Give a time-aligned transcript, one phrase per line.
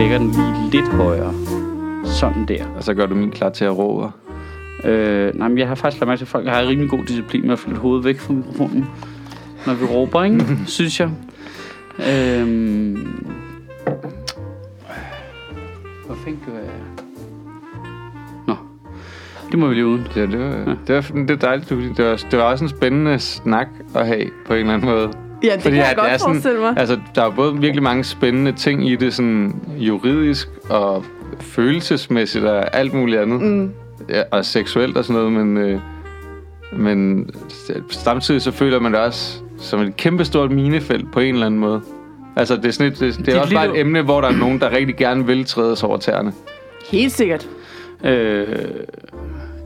[0.00, 1.34] lægger den lige lidt højere.
[2.04, 2.66] Sådan der.
[2.76, 4.08] Og så gør du min klar til at råbe.
[4.84, 7.42] Øh, nej, men jeg har faktisk lagt mærke til, at folk har rimelig god disciplin
[7.42, 8.86] med at flytte hovedet væk fra mikrofonen,
[9.66, 10.46] når vi råber, ikke?
[10.66, 11.10] synes jeg.
[12.10, 12.94] Øhm,
[16.06, 16.70] hvor fanden gør jeg?
[18.46, 18.54] Nå,
[19.50, 20.06] det må vi lige uden.
[20.16, 21.70] Ja, det var, det var, det var dejligt.
[21.70, 25.29] Det var, det var også en spændende snak at have på en eller anden måde.
[25.42, 26.74] Ja, det kan jeg godt er sådan, forestille mig.
[26.76, 31.04] Altså, der er både virkelig mange spændende ting i det, sådan juridisk og
[31.40, 33.42] følelsesmæssigt og alt muligt andet.
[33.42, 33.70] Mm.
[34.08, 35.80] Ja, og seksuelt og sådan noget, men, øh,
[36.72, 37.30] men
[37.90, 41.80] samtidig så føler man det også som et kæmpestort minefelt på en eller anden måde.
[42.36, 44.36] Altså, det er, sådan et, det, det er også bare et emne, hvor der er
[44.36, 46.32] nogen, der rigtig gerne vil trædes over tæerne.
[46.90, 47.48] Helt sikkert.
[48.04, 48.46] Øh,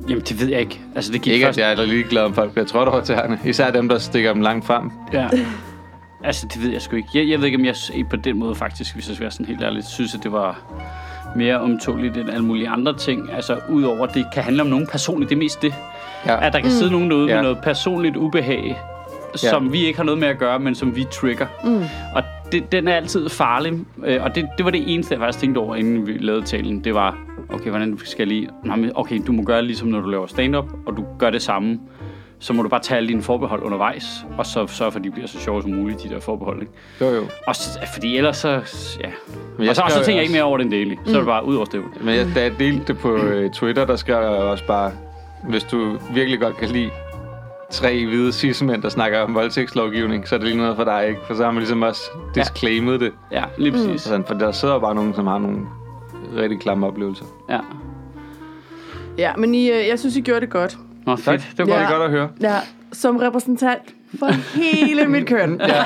[0.09, 0.80] jamen, det ved jeg ikke.
[0.95, 1.59] Altså, det gik Ikke, først...
[1.59, 3.38] at jeg er ligeglad om folk bliver trådt over tæerne.
[3.45, 4.91] Især dem, der stikker dem langt frem.
[5.12, 5.29] Ja.
[6.24, 7.08] Altså, det ved jeg sgu ikke.
[7.14, 7.74] Jeg, jeg ved ikke, om jeg
[8.10, 10.60] på den måde faktisk, hvis jeg skal være sådan helt ærligt, synes, at det var
[11.36, 13.32] mere omtåligt end alle mulige andre ting.
[13.32, 15.74] Altså, udover at det kan handle om nogen personligt, det er mest det.
[16.26, 16.46] Ja.
[16.46, 17.34] At der kan sidde nogen derude Ja.
[17.34, 18.78] med noget personligt ubehag,
[19.34, 21.46] som vi ikke har noget med at gøre, men som vi trigger.
[21.64, 21.82] Mm.
[22.14, 23.72] Og det, den er altid farlig.
[24.04, 26.84] Øh, Og det, det var det eneste, jeg faktisk tænkte over, inden vi lavede talen.
[26.84, 28.48] Det var, okay, hvordan skal jeg lige...
[28.64, 31.42] Nå, men okay, du må gøre ligesom, når du laver stand-up, og du gør det
[31.42, 31.78] samme.
[32.45, 34.04] Så må du bare tage alle dine forbehold undervejs,
[34.38, 36.60] og så sørge for, at de bliver så sjove som muligt, de der forbehold.
[36.60, 36.73] Ikke?
[37.01, 37.23] Jo, jo.
[37.46, 38.48] Og så, fordi ellers så...
[39.01, 39.10] Ja.
[39.59, 40.95] Men og så, og så tænker jeg også- ikke mere over den daily.
[41.04, 41.84] Så er det bare ud over stævn.
[42.01, 44.92] Men jeg, da jeg delte det på øh, Twitter, der skrev jeg også bare,
[45.48, 46.90] hvis du virkelig godt kan lide
[47.70, 51.20] tre hvide cismænd, der snakker om voldtægtslovgivning, så er det lige noget for dig, ikke?
[51.26, 53.12] For så har man ligesom også disclaimet det.
[53.32, 54.01] Ja, lige præcis.
[54.01, 55.58] Sådan, for der sidder bare nogen, som har nogle
[56.36, 57.24] rigtig klamme oplevelser.
[57.51, 57.58] Ja.
[59.18, 60.76] Ja, men I, øh, jeg synes, I gjorde det godt.
[61.07, 61.24] Nå, Tak.
[61.24, 61.43] fedt.
[61.59, 62.01] Det var Det godt.
[62.01, 62.29] er at høre.
[62.41, 62.57] Ja,
[62.93, 63.83] som repræsentant
[64.19, 64.27] for
[64.59, 65.60] hele mit køn.
[65.69, 65.84] Ja.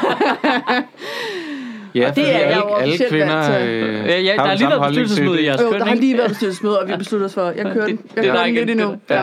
[1.94, 3.68] Ja, Og det fordi er jeg alle, alle kvinder til.
[3.68, 5.44] øh, Ja, ja, der den lige været bestyrelsesmøde i det.
[5.44, 6.00] jeres køn, der har ikke?
[6.04, 7.98] lige været bestyrelsesmøde, og vi besluttede os for, jeg kører den.
[8.16, 8.96] Jeg det er kører den lidt endnu.
[9.10, 9.22] Ja.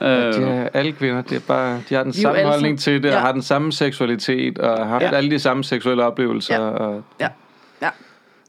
[0.00, 0.26] Ja.
[0.28, 2.80] Øh, De er alle kvinder, de, er bare, de har den er samme alle holdning
[2.80, 3.14] sammen- til det, Ja.
[3.16, 5.10] og har den samme seksualitet, og har haft Ja.
[5.16, 6.54] alle de samme seksuelle oplevelser.
[6.54, 6.60] Ja.
[6.60, 7.28] Og, ja.
[7.82, 7.88] ja.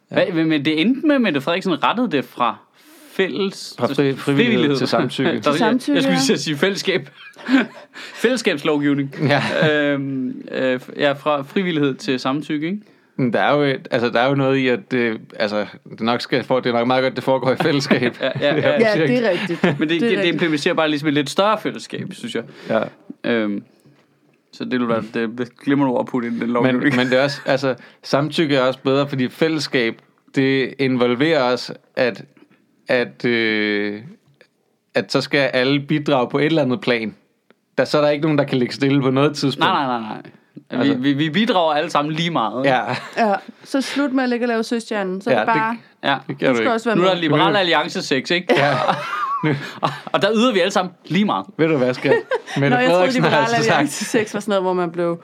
[0.09, 2.55] Hvad, men det endte med, at Mette Frederiksen rettede det fra
[3.17, 3.75] fælles...
[3.79, 5.39] Fra fri- frivillighed til samtykke.
[5.41, 7.09] Til samtykke, Jeg, jeg skulle sige fællesskab.
[8.15, 9.15] Fællesskabslovgivning.
[9.21, 9.41] ja.
[9.93, 12.79] Øhm, øh, ja, fra frivillighed til samtykke, ikke?
[13.15, 16.01] Men Der er, jo, et- altså, der er jo noget i, at det, altså, det,
[16.01, 18.17] nok skal, for, det er nok meget godt, at det foregår i fællesskab.
[18.21, 18.71] Ja, ja, ja.
[18.97, 19.63] ja, det er rigtigt.
[19.63, 20.33] Men det, Det det, det rigtigt.
[20.33, 22.43] implementerer bare ligesom et lidt større fællesskab, synes jeg.
[22.69, 22.81] ja.
[23.31, 23.63] Øhm,
[24.53, 26.95] så det vil være det, det glimrende ord at putte ind i den Men, lovgivning.
[26.95, 29.95] men det er også, altså, samtykke er også bedre, fordi fællesskab,
[30.35, 32.23] det involverer os, at,
[32.87, 34.01] at, øh,
[34.93, 37.15] at så skal alle bidrage på et eller andet plan.
[37.77, 39.65] Der, så er der ikke nogen, der kan ligge stille på noget tidspunkt.
[39.73, 40.21] nej, nej, nej, nej.
[40.71, 42.65] Vi, Altså- vi, vi bidrager alle sammen lige meget.
[42.65, 42.81] Ja,
[43.17, 43.33] Ja,
[43.63, 45.21] så slut med at ligge og lave søstjernen.
[45.21, 46.17] Så Ja, er det det- bare, ja.
[46.27, 46.73] det kan du du skal ikke.
[46.73, 47.21] også være Nu er der med.
[47.21, 48.53] Liberal Alliance 6, ikke?
[48.57, 48.73] Ja.
[49.81, 51.45] Og, og der yder vi alle sammen lige meget.
[51.57, 52.11] Ved du hvad, skat?
[52.57, 55.23] Mette Nå, jeg troede, Liberale altså Alliance 6 var sådan noget, hvor man blev,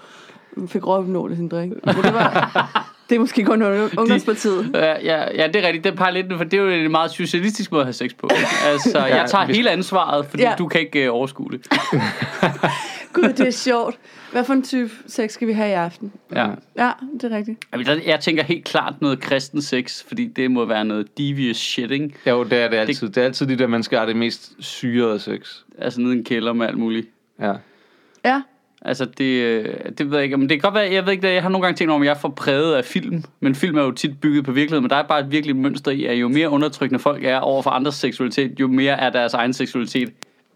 [0.68, 1.74] fik råbnål i sin drink.
[1.85, 3.61] Men det, var, det er måske kun
[3.97, 4.71] ungdomspartiet.
[4.73, 5.83] Ja, ja, ja, det er rigtigt.
[5.83, 8.29] Den peger lidt, for det er jo en meget socialistisk måde at have sex på.
[8.71, 10.53] Altså, jeg tager hvis- hele ansvaret, fordi Ja.
[10.57, 11.67] du kan ikke uh, overskue det.
[13.13, 13.95] Gud, det er sjovt.
[14.31, 16.11] Hvad for en type sex skal vi have i aften?
[16.35, 16.47] Ja.
[16.77, 16.91] Ja,
[17.21, 17.59] det er rigtigt.
[17.73, 21.57] Jamen, der- Jeg tænker helt klart noget kristen sex, fordi det må være noget devious
[21.57, 22.13] shit, ikke?
[22.27, 23.07] jo, det er det altid.
[23.09, 25.49] Det er altid de der mennesker, der har det mest syrede sex.
[25.77, 27.07] Altså nede i en kælder med alt muligt.
[27.41, 27.53] Ja.
[28.25, 28.41] Ja,
[28.85, 30.38] Altså, det, øh, det ved jeg ikke.
[30.38, 32.03] Men det kan godt være, jeg ved ikke, jeg har nogle gange tænkt over, om
[32.03, 33.23] jeg er for præget af film.
[33.39, 35.91] Men film er jo tit bygget på virkelighed, men der er bare et virkelig mønster
[35.91, 39.33] i, at jo mere undertrykkende folk er over for andres seksualitet, jo mere er deres
[39.33, 40.09] egen seksualitet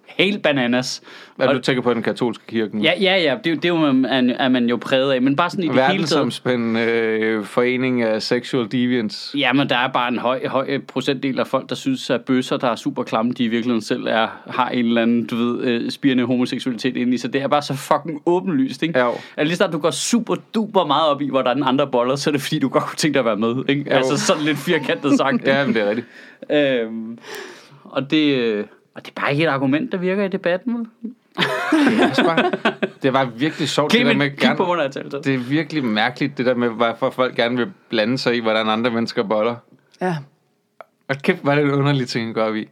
[0.07, 1.01] helt bananas.
[1.35, 2.78] Hvad Og- du tænker på den katolske kirke?
[2.78, 5.22] Ja, ja, ja, det, er jo- det er, jo, man, er man jo præget af,
[5.22, 5.97] men bare sådan i det hele taget.
[6.00, 9.35] Verdensomspændende øh, forening af sexual deviants.
[9.38, 12.57] Ja, men der er bare en høj, høj procentdel af folk, der synes, at bøsser,
[12.57, 15.63] der er super klamme, de i virkeligheden selv er, har en eller anden, du ved,
[15.63, 17.18] øh, spirende homoseksualitet inde i.
[17.18, 19.00] Så det er bare så fucking åbenlyst, ikke?
[19.00, 19.12] Jo.
[19.38, 22.31] At lige snart du går super duper meget op i, hvordan andre boller, så er
[22.31, 23.94] det fordi, du godt kunne tænke dig at være med, ikke?
[23.94, 25.44] Altså sådan lidt firkantet sagt.
[25.48, 26.07] Ja, men det er rigtigt.
[26.83, 27.18] øhm,
[27.83, 28.65] og det...
[28.97, 30.85] Og det er bare ikke et argument, der virker i debatten, vel?
[31.39, 32.51] Det er bare-
[33.03, 35.17] Det var virkelig sjovt, det der Clement, med kig på, gerne, hvordan jeg talte.
[35.17, 38.67] det er virkelig mærkeligt, det der med, hvorfor folk gerne vil blande sig i, hvordan
[38.69, 39.55] andre mennesker boller.
[40.01, 40.15] ja.
[41.09, 42.67] Og kæft, var det en underlig ting at gå op i.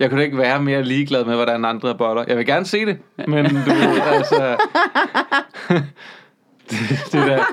[0.00, 2.24] Jeg kunne ikke være mere ligeglad med, hvordan andre boller.
[2.28, 4.56] Jeg vil gerne se det, men du ved, altså...
[6.70, 6.78] det,
[7.12, 7.44] det, der,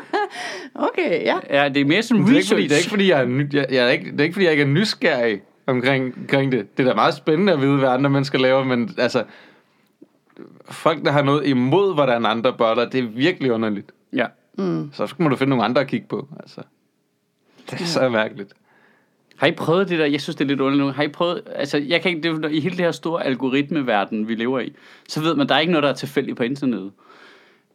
[0.75, 1.37] Okay, ja.
[1.49, 2.69] Ja, det er mere sådan det, er ikke, fordi, research.
[2.69, 4.43] det er ikke fordi, jeg er, ny, jeg, jeg er ikke, det er ikke fordi,
[4.45, 6.77] jeg ikke er nysgerrig omkring, omkring det.
[6.77, 9.23] Det er da meget spændende at vide, hvad andre mennesker laver, men altså...
[10.65, 13.91] Folk, der har noget imod, hvordan andre boller, det er virkelig underligt.
[14.13, 14.25] Ja.
[14.57, 14.89] Mm.
[14.93, 16.61] Så må du finde nogle andre at kigge på, altså.
[17.71, 18.53] Det er så mærkeligt.
[19.37, 20.05] Har I prøvet det der?
[20.05, 20.91] Jeg synes, det er lidt underligt nu.
[20.91, 21.41] Har I prøvet...
[21.55, 22.23] Altså, jeg kan ikke...
[22.23, 24.73] Det, er- I hele det her store algoritmeverden, vi lever i,
[25.07, 26.91] så ved man, der er ikke noget, der er tilfældigt på internettet.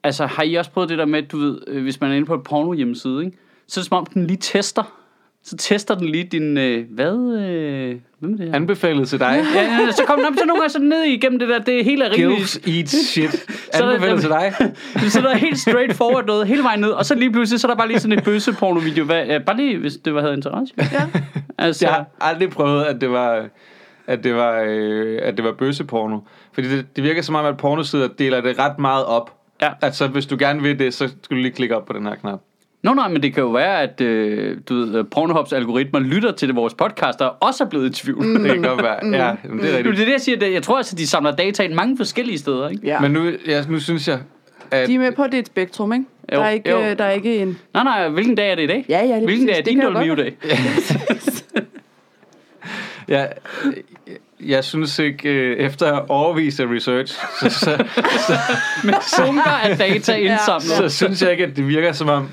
[0.02, 2.26] Altså, har I også prøvet det der med, du ved, øh, hvis man er inde
[2.26, 3.36] på et porno hjemmeside, ikke?
[3.66, 4.98] så er det som om, den lige tester.
[5.44, 6.58] Så tester den lige din...
[6.58, 7.38] Øh, hvad?
[7.40, 8.54] Øh, hvem er det her?
[8.54, 9.44] Anbefalet til dig.
[9.54, 11.58] Ja, ja, ja, så kommer den op, så nogle gange så ned igennem det der,
[11.58, 13.32] det er helt er Gills rimelig, eat shit.
[13.74, 14.54] Så er Anbefalet til dig.
[15.12, 17.66] så der er helt straight forward noget, hele vejen ned, og så lige pludselig, så
[17.66, 20.14] er der bare lige sådan et bøsse porno video, hvad, ja, bare lige, hvis det
[20.14, 20.74] var havde interesse.
[20.78, 20.84] Ja.
[21.58, 23.48] Altså, Jeg har aldrig prøvet, at det var
[24.06, 26.18] at det var, øh, at det var bøsseporno.
[26.52, 29.36] Fordi det, det virker som om, at pornosider deler det ret meget op.
[29.62, 29.70] Ja.
[29.82, 32.14] Altså, hvis du gerne vil det, så skal du lige klikke op på den her
[32.14, 32.40] knap.
[32.84, 36.32] Nå nej, men det kan jo være, at øh, du ved, øh, Pornhubs algoritmer lytter
[36.32, 38.26] til det, vores podcaster og også er blevet i tvivl.
[38.26, 38.42] Mm.
[38.42, 38.98] Det kan godt være.
[39.02, 40.06] Ja, jamen, det er Det er rigtigt.
[40.06, 40.38] det, jeg siger.
[40.38, 42.86] Det, jeg tror altså, de samler data ind mange forskellige steder, ikke?
[42.86, 43.00] ja.
[43.00, 44.18] Men nu, ja, nu synes jeg,
[44.70, 44.88] at...
[44.88, 46.04] De er med på, at det er et spektrum, ikke?
[46.32, 46.80] Jo, der, er ikke, jo.
[46.80, 47.58] øh, der er ikke en...
[47.74, 48.84] Nej, nej, hvilken dag er det i dag?
[48.88, 49.68] Ja, ja, lige Hvilken dag er præcis.
[49.68, 50.36] din Det kan jeg Dolby dag?
[53.08, 53.26] Ja,
[54.40, 57.70] jeg synes ikke, øh, efter overvis af research, så, så,
[58.84, 58.94] Med
[59.26, 60.62] bunker af data indsamlet.
[60.62, 62.28] så synes jeg ikke, at det virker som om,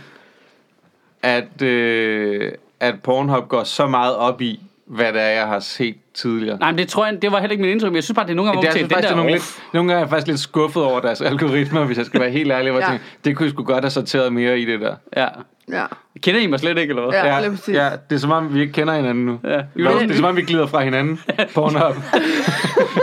[1.24, 5.96] at, øh, at Pornhub går så meget op i, hvad det er, jeg har set
[6.14, 6.58] tidligere.
[6.60, 8.26] Nej, men det tror jeg, det var heller ikke mit indtryk, men jeg synes bare,
[8.26, 10.00] det er nogle gange, Det er man altså faktisk den nogle, der, lidt, nogle gange
[10.00, 12.72] er jeg faktisk lidt skuffet over deres algoritmer, hvis jeg skal være helt ærlig.
[12.72, 12.86] Hvor Ja.
[12.88, 14.96] tænker, det kunne jeg sgu godt have sorteret mere i det der.
[15.18, 15.28] ja.
[15.72, 15.86] Ja.
[16.24, 17.20] Kender I mig slet ikke, eller hvad?
[17.24, 17.50] Ja.
[17.50, 17.76] præcis.
[17.76, 19.40] ja, det er som om, vi ikke kender hinanden nu.
[19.44, 19.62] Ja.
[19.76, 21.20] Nå, det er som om, vi glider fra hinanden.
[21.56, 21.96] Pornhub.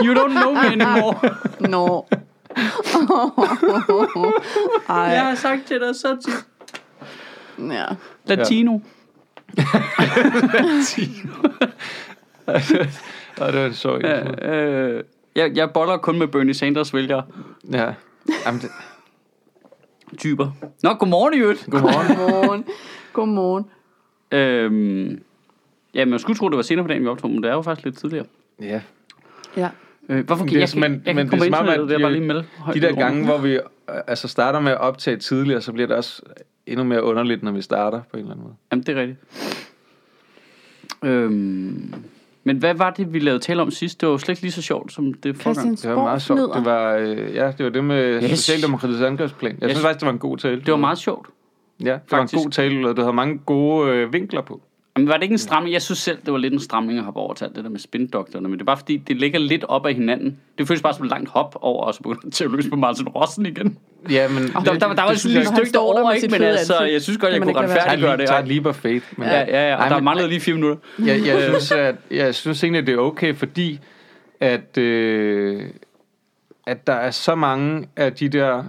[0.05, 1.15] You don't know me anymore.
[1.73, 2.05] Nå.
[4.89, 6.33] Ej, jeg har sagt til dig så tit.
[7.71, 7.85] Ja.
[8.25, 8.79] Latino.
[12.47, 14.01] Og det var en sorg.
[14.01, 14.51] Ja.
[14.55, 15.03] Øh,
[15.35, 17.23] jeg, jeg boller kun med Bernie Sanders vælgere.
[17.71, 17.93] ja.
[18.45, 18.69] Jamen, det,
[20.17, 20.51] Typer.
[20.83, 21.65] Nå, godmorgen øvrigt.
[21.69, 22.17] godmorgen.
[22.17, 22.65] Godmorgen.
[23.13, 23.65] Godmorgen.
[24.31, 25.21] Øhm,
[25.93, 27.61] ja, man skulle tro, det var senere på dagen, vi optog, men det er jo
[27.61, 28.25] faktisk lidt tidligere.
[28.61, 28.81] ja.
[29.57, 29.69] Ja.
[30.09, 31.55] Øh, hvorfor Men kan det er- jeg, jeg, men- jeg, men kan komme det er
[31.57, 32.45] som om, internettet, at det er bare de- lige melde.
[32.57, 33.59] højt De der gange, hvor vi øh,
[34.07, 36.21] altså starter med at optage tidligere, så bliver det også
[36.69, 38.55] endnu mere underligt, når vi starter på en eller anden måde.
[38.71, 39.19] Jamen, det er rigtigt.
[41.03, 41.93] Øhm,
[42.43, 44.01] men hvad var det, vi lavede tale om sidst?
[44.01, 45.81] Det var jo slet ikke lige så sjovt, som det forgang.
[45.81, 46.55] Det var meget sjovt.
[46.55, 48.29] Det var, øh, ja, det var det med Yes.
[48.39, 49.57] Socialdemokratiets angrebsplan.
[49.61, 49.71] Jeg Yes.
[49.71, 50.59] synes faktisk, det var en god tale.
[50.59, 51.27] Det var meget sjovt.
[51.79, 52.33] Ja, det var Faktisk.
[52.37, 54.61] en god tale, og det havde mange gode øh, vinkler på.
[54.99, 55.73] Men var det ikke en stramning?
[55.73, 57.69] Jeg synes selv, det var lidt en stramning at hoppe over til alt det der
[57.69, 58.49] med spindoktorerne.
[58.49, 60.37] Men det er bare fordi, det ligger lidt op af hinanden.
[60.57, 62.75] Det føles bare som et langt hop over, og så begynder til at løse på
[62.75, 63.77] Martin Rossen igen.
[64.09, 65.37] Ja, men Der, der, der, der var et ikke.
[65.39, 66.21] Han stykke derovre, med ikke?
[66.21, 68.39] sit Men altså, jeg synes godt, jeg kunne retfærdiggøre det.
[68.39, 69.05] Et leap of faith.
[69.17, 69.73] Men Ja, ja, ja.
[69.75, 70.77] Og Nej, der manglede lige fire minutter.
[70.99, 73.79] jeg, jeg, synes, at, jeg synes egentlig, at det er okay, fordi
[74.39, 75.63] at, øh,
[76.67, 78.63] at der er så mange af de der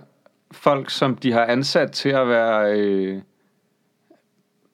[0.53, 3.19] folk, som de har ansat til at være øh,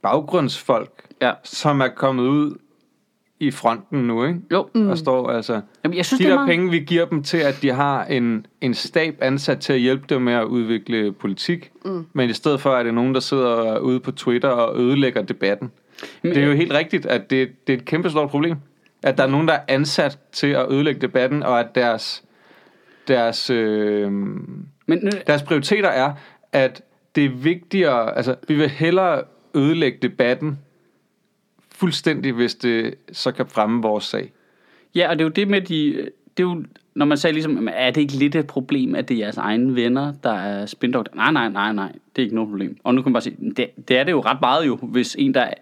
[0.02, 1.32] baggrundsfolk, Ja.
[1.44, 2.58] som er kommet ud
[3.40, 4.40] i fronten nu, ikke?
[4.52, 4.68] Jo.
[4.74, 4.88] Mm.
[4.88, 5.60] Og står altså...
[5.84, 6.48] Jamen, jeg synes, De er der meget...
[6.48, 10.04] penge, vi giver dem til, at de har en, en stab ansat til at hjælpe
[10.08, 12.06] dem med at udvikle politik, mm.
[12.12, 15.70] men i stedet for er det nogen, der sidder ude på Twitter og ødelægger debatten.
[16.22, 18.56] Men- det er jo helt rigtigt, at det, det er et kæmpe stort problem,
[19.02, 22.24] at der er nogen, der er ansat til at ødelægge debatten, og at deres,
[23.08, 24.12] deres, øh,
[24.86, 26.12] Men, deres prioriteter er,
[26.52, 26.82] at
[27.14, 29.22] det er vigtigere, altså vi vil hellere
[29.54, 30.58] ødelægge debatten
[31.76, 34.32] fuldstændig, hvis det så kan fremme vores sag.
[34.94, 35.92] Ja, og det er jo det med de...
[36.36, 36.64] Det er jo,
[36.94, 39.36] når man sagde ligesom, "Jamen, er det ikke lidt et problem, at det er jeres
[39.36, 41.16] egne venner, der er spindoktor?
[41.16, 42.76] Nej, nej, nej, nej, det er ikke noget problem.
[42.84, 45.16] Og nu kan man bare sige, det, det er det jo ret meget jo, hvis
[45.18, 45.54] en, der er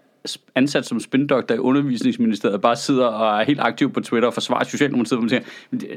[0.54, 4.64] ansat som spindoktor i undervisningsministeriet, bare sidder og er helt aktiv på Twitter og forsvarer
[4.64, 5.88] Socialdemokratiet, man siger, "Men det-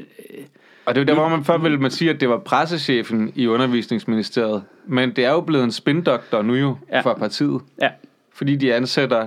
[0.86, 3.46] Og det er der, hvor man før ville man sige, at det var pressechefen i
[3.46, 4.62] undervisningsministeriet.
[4.86, 7.00] Men det er jo blevet en spindoktor nu jo Ja.
[7.00, 7.60] for partiet.
[7.82, 7.88] ja,
[8.32, 9.26] Fordi de ansætter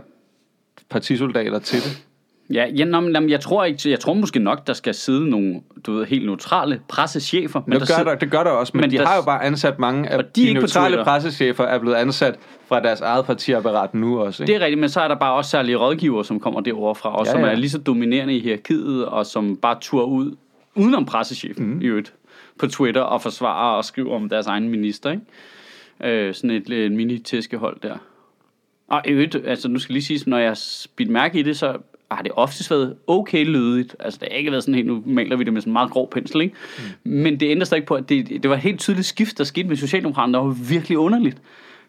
[0.91, 2.03] partisoldater til det.
[2.53, 5.61] Ja, ja nå, men, jeg tror ikke, jeg tror måske nok, der skal sidde nogle,
[5.85, 7.61] du ved, helt neutrale pressechefer.
[7.67, 9.21] Men det, gør sidder- der, det gør der også, men, men de der- har jo
[9.21, 13.93] bare ansat mange af de de, neutrale pressechefer er blevet ansat fra deres eget partiapparat
[13.93, 14.43] nu også.
[14.43, 14.61] Det Ikke?
[14.61, 17.25] er rigtigt, men så er der bare også særlige rådgiver, som kommer derovre fra, og
[17.25, 17.47] Ja, som ja.
[17.47, 20.35] er lige så dominerende i hierarkiet, og som bare turer ud
[20.75, 21.81] udenom pressechefen mm.
[21.81, 22.13] i øvrigt,
[22.59, 25.11] på Twitter og forsvarer og skriver om deres egen minister.
[25.11, 25.23] Ikke?
[26.27, 27.95] Øh, sådan et, et mini-tæskehold der.
[28.91, 31.77] Og i øvrigt, altså nu skal lige sige, når jeg spidt mærke i det, så
[32.11, 33.95] har det oftest været okay lydigt.
[33.99, 35.91] Altså det har ikke været sådan helt, nu maler vi det med sådan en meget
[35.91, 36.55] grov pensel, ikke?
[37.03, 37.11] Mm.
[37.11, 39.43] Men det ændrer sig ikke på, at det, det var et helt tydeligt skift, der
[39.43, 41.37] skete med Socialdemokraterne, der var virkelig underligt.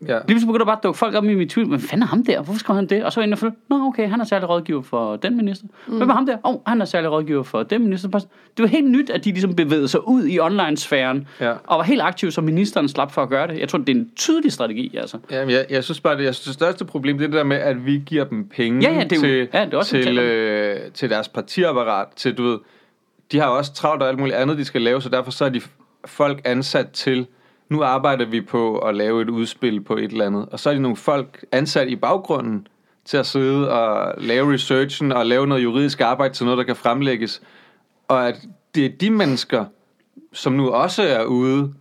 [0.08, 0.14] Ja.
[0.14, 1.68] Lige pludselig begynder der bare at dukke folk op i mit tweet.
[1.68, 2.42] Hvad fanden er ham der?
[2.42, 3.04] Hvorfor skal han det?
[3.04, 5.66] Og så jeg inde og følge, Nå, okay, han er særlig rådgiver for den minister.
[5.86, 5.96] Mm.
[5.96, 6.36] Hvem er ham der?
[6.44, 8.08] Åh, oh, han er særlig rådgiver for den minister.
[8.08, 8.28] Det
[8.58, 11.28] var helt nyt, at de ligesom bevægede sig ud i online-sfæren.
[11.40, 11.50] Ja.
[11.50, 13.58] Og var helt aktiv, så ministeren slap for at gøre det.
[13.58, 15.18] Jeg tror, det er en tydelig strategi, altså.
[15.30, 17.44] Jamen, jeg, jeg synes bare, det, jeg synes, det største problem, det er det der
[17.44, 19.78] med, at vi giver dem penge Ja, ja, det er jo- til, ja, det er
[19.78, 22.58] også, til, øh, til deres partiapparat, til, du ved,
[23.32, 25.44] de har jo også travlt og alt muligt andet, de skal lave, så derfor så
[25.44, 25.60] er de
[26.04, 27.26] folk ansat til,
[27.72, 30.74] nu arbejder vi på at lave et udspil på et eller andet, og så er
[30.74, 32.66] de nogle folk ansat i baggrunden
[33.04, 36.76] til at sidde og lave researchen og lave noget juridisk arbejde til noget, der kan
[36.76, 37.42] fremlægges.
[38.08, 38.36] Og at
[38.74, 39.64] det er de mennesker,
[40.32, 41.72] som nu også er ude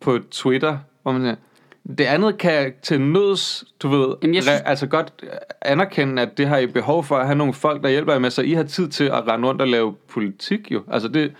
[0.00, 1.34] på Twitter, hvor man siger,
[1.98, 5.12] det andet kan til nøds, du ved, Jamen, jeg synes- re- altså godt
[5.62, 8.30] anerkende, at det har I behov for at have nogle folk, der hjælper jer med,
[8.30, 10.82] så I har tid til at rende rundt og lave politik jo.
[10.92, 11.32] Altså det,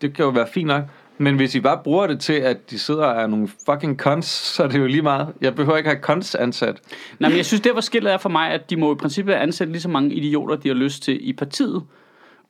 [0.00, 0.82] det kan jo være fint nok.
[1.20, 4.26] Men hvis I bare bruger det til, at de sidder og er nogle fucking cons,
[4.26, 5.28] så er det jo lige meget.
[5.40, 6.80] Jeg behøver ikke have cons ansat.
[7.18, 9.32] Nej, men jeg synes, det var skillet er for mig, at de må i princippet
[9.32, 11.82] ansætte lige så mange idioter, de har lyst til i partiet.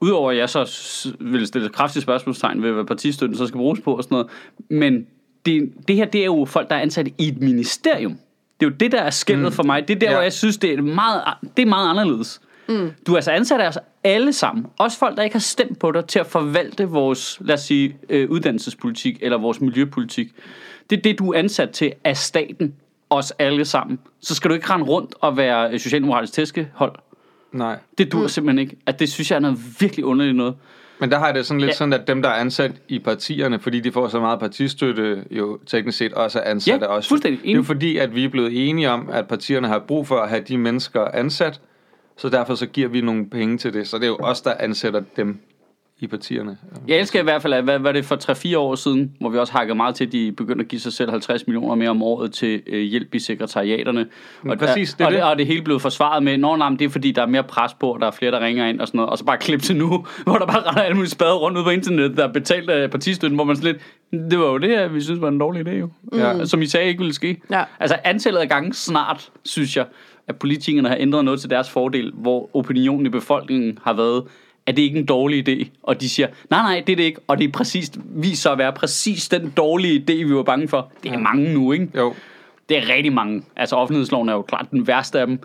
[0.00, 3.80] Udover at jeg så vil stille et kraftigt spørgsmålstegn ved, hvad partistøtten så skal bruges
[3.80, 4.28] på og sådan noget.
[4.70, 5.06] Men
[5.46, 8.12] det, det her, det er jo folk, der er ansat i et ministerium.
[8.60, 9.52] Det er jo det, der er skældet mm.
[9.52, 9.88] for mig.
[9.88, 10.12] Det er der, Ja.
[10.14, 11.22] hvor jeg synes, det er meget,
[11.56, 12.40] det er meget anderledes.
[12.70, 12.90] Mm.
[13.06, 14.66] Du er altså ansat af os alle sammen.
[14.78, 17.96] Også folk, der ikke har stemt på dig til at forvalte vores, lad os sige,
[18.08, 20.28] øh, uddannelsespolitik eller vores miljøpolitik.
[20.90, 22.74] Det er det, du er ansat til af staten.
[23.12, 23.98] Os alle sammen.
[24.20, 26.92] Så skal du ikke rende rundt og være øh, socialdemokratisk tæskehold.
[27.52, 27.78] Nej.
[27.98, 28.28] Det dur mm.
[28.28, 28.76] simpelthen ikke.
[28.86, 30.54] At det synes jeg er noget virkelig underligt noget.
[31.00, 31.74] Men der har jeg det sådan lidt Ja.
[31.74, 35.58] sådan, at dem, der er ansat i partierne, fordi de får så meget partistøtte, jo
[35.66, 37.08] teknisk set også er ansat Ja, af os.
[37.08, 40.06] fuldstændig Det er jo fordi, at vi er blevet enige om, at partierne har brug
[40.06, 41.60] for at have de mennesker ansat,
[42.20, 43.88] så derfor så giver vi nogle penge til det.
[43.88, 45.40] Så det er jo os, der ansætter dem
[46.02, 46.58] i partierne.
[46.88, 48.16] Jeg elsker i hvert fald, at hvad var det for
[48.54, 50.92] 3-4 år siden, hvor vi også hakkede meget til, at de begyndte at give sig
[50.92, 54.06] selv 50 millioner mere om året til øh, hjælp i sekretariaterne.
[54.48, 55.22] Og, præcis, det og, det.
[55.22, 57.74] og det hele blev forsvaret med, Nå, nej, det er fordi, der er mere pres
[57.74, 59.10] på, og der er flere, der ringer ind og sådan noget.
[59.10, 59.88] Og så bare klip til nu,
[60.24, 62.90] hvor der bare render alle mulige spader rundt ud på internettet, der er betalt af
[62.90, 65.68] partistøtten, hvor man sådan lidt, det var jo det, her, vi synes var en dårlig
[65.68, 65.88] idé jo.
[66.12, 66.44] Ja.
[66.44, 67.40] Som I sagde ikke ville ske.
[67.50, 67.64] Ja.
[67.80, 69.86] Altså antallet af gange snart, synes jeg,
[70.30, 74.24] at politikerne har ændret noget til deres fordel, hvor opinionen i befolkningen har været,
[74.66, 75.68] at det ikke er en dårlig idé.
[75.82, 77.20] Og de siger, nej, nej, det er det ikke.
[77.26, 80.68] Og det er præcis, viser sig at være præcis den dårlige idé, vi var bange
[80.68, 80.92] for.
[81.02, 81.88] Det er mange nu, ikke?
[81.96, 82.14] Jo,
[82.68, 83.42] Det er rigtig mange.
[83.56, 85.38] Altså offentlighedsloven er jo klart den værste af dem.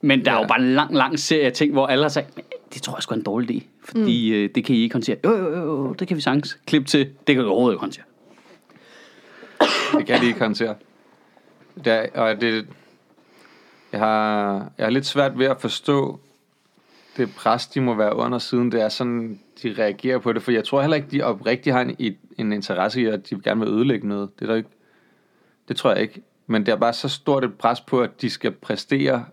[0.00, 0.36] Men der ja.
[0.38, 2.44] er jo bare en lang, lang serie af ting, hvor alle har sagt, "Men
[2.74, 3.66] det tror jeg sgu er en dårlig idé.
[3.84, 4.36] Fordi mm.
[4.36, 5.16] øh, det kan I ikke håndtere.
[5.24, 6.58] Jo, jo, jo, det kan vi sagtens.
[6.66, 8.04] Klip til, det kan vi overhovedet ikke håndtere.
[9.98, 10.74] det kan de ikke håndtere.
[11.84, 12.66] Det er, og det,
[13.94, 16.20] jeg, har, jeg har lidt svært ved at forstå
[17.16, 20.42] det pres, de må være under, siden det er sådan, de reagerer på det.
[20.42, 23.60] For jeg tror heller ikke, de oprigtigt har en, en interesse i, at de gerne
[23.60, 24.28] vil ødelægge noget.
[24.38, 24.68] Det, er der ikke,
[25.68, 26.22] det tror jeg ikke.
[26.46, 29.24] Men det er bare så stort et pres på, at de skal præstere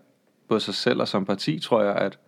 [0.48, 2.18] både sig selv og som parti, tror jeg, at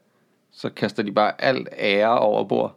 [0.52, 2.76] så kaster de bare alt ære over bord.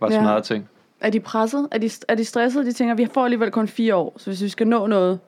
[0.00, 0.20] Var Ja.
[0.20, 0.68] smadret ting.
[1.00, 1.68] Er de presset?
[1.70, 2.64] Er de, er de stressede?
[2.64, 5.18] De tænker, vi får alligevel kun fire år, så hvis vi skal nå noget,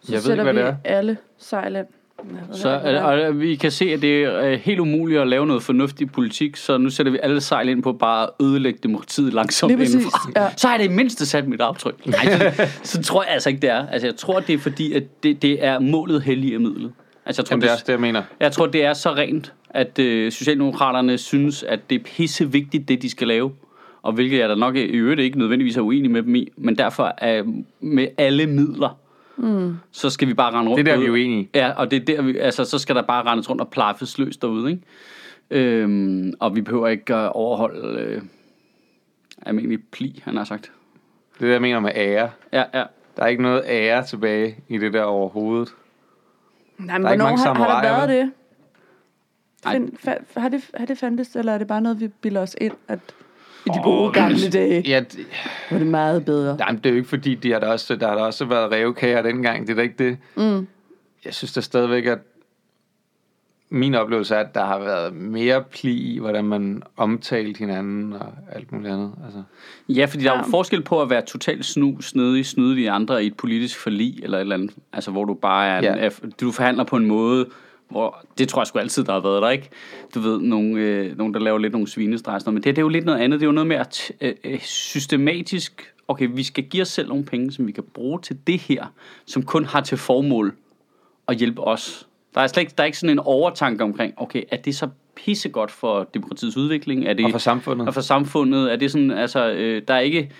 [0.00, 0.76] så Jeg ved ikke, sætter hvad vi det er.
[0.84, 1.86] alle sejl ind.
[2.52, 5.62] Så og, og vi kan se, at det er øh, helt umuligt at lave noget
[5.62, 9.72] fornuftig politik, så nu sætter vi alle sejl ind på bare at ødelægge demokratiet langsomt
[9.72, 10.30] indenfra.
[10.36, 10.48] ja.
[10.56, 12.06] Så har jeg det i mindste sat mit aftryk.
[12.06, 13.86] Nej, så, så tror jeg altså ikke, det er.
[13.86, 16.92] Altså, jeg tror, det er fordi, at det, det er målet hellige midlet.
[17.26, 18.22] Altså, jeg tror, Jamen, det er også det, jeg mener.
[18.40, 22.88] jeg tror, det er så rent, at øh, Socialdemokraterne synes, at det er pisse vigtigt,
[22.88, 23.52] det de skal lave.
[24.02, 26.48] Og hvilket jeg da nok i øvrigt ikke nødvendigvis er uenig med dem i.
[26.56, 27.42] Men derfor er
[27.80, 28.98] med alle midler,
[29.36, 29.76] mm.
[29.90, 30.86] så skal vi bare rende rundt.
[30.86, 31.22] Det er der, vi er derude.
[31.22, 31.48] uenige.
[31.54, 34.18] Ja, og det er der, vi, altså, så skal der bare rendes rundt og plaffes
[34.18, 34.82] løs derude, ikke?
[35.50, 38.22] Øhm, og vi behøver ikke at overholde øh,
[39.46, 40.72] almindelig pli, han har sagt.
[41.34, 42.30] Det er det, jeg mener med ære.
[42.52, 42.84] Ja, ja.
[43.16, 45.74] Der er ikke noget ære tilbage i det der overhovedet.
[46.78, 48.32] Nej, men Der er ikke mange har, har der været det?
[49.72, 50.70] Find, fa, har, det?
[50.74, 52.98] har det fandtes, eller er det bare noget, vi bilder os ind, at
[53.66, 55.26] i de gode gamle dage Ja, det,
[55.70, 56.56] var det meget bedre?
[56.56, 58.44] nej, men det er jo ikke fordi, de har der, også, der har der også
[58.44, 59.66] været revkager dengang.
[59.66, 60.16] Det er da ikke det.
[60.36, 60.66] Mm.
[61.24, 62.18] Jeg synes da stadigvæk, at
[63.70, 68.26] min oplevelse er, at der har været mere pli i, hvordan man omtalte hinanden og
[68.52, 69.12] alt muligt andet.
[69.24, 69.42] Altså.
[69.88, 70.50] Ja, fordi der er jo Ja.
[70.50, 74.38] forskel på at være totalt snu, snedig, snyde de andre i et politisk forlig, eller
[74.38, 75.94] et eller andet, altså hvor du bare er, en, Ja.
[76.06, 77.46] er du forhandler på en måde,
[77.92, 79.68] hvor, det tror jeg sgu altid, der har været der, ikke?
[80.14, 82.88] Du ved, nogen, øh, nogen der laver lidt nogle noget, men det, det er jo
[82.88, 86.64] lidt noget andet, det er jo noget med at øh, øh, systematisk, okay, vi skal
[86.64, 88.86] give os selv nogle penge, som vi kan bruge til det her,
[89.26, 90.54] som kun har til formål
[91.28, 92.06] at hjælpe os.
[92.34, 94.88] Der er slet ikke, der er ikke sådan en overtanke omkring, okay, er det så
[95.16, 97.04] pissegodt for demokratiets udvikling?
[97.04, 97.88] Er det, Og for samfundet.
[97.88, 100.30] og for samfundet, er det sådan, altså, øh, der er ikke,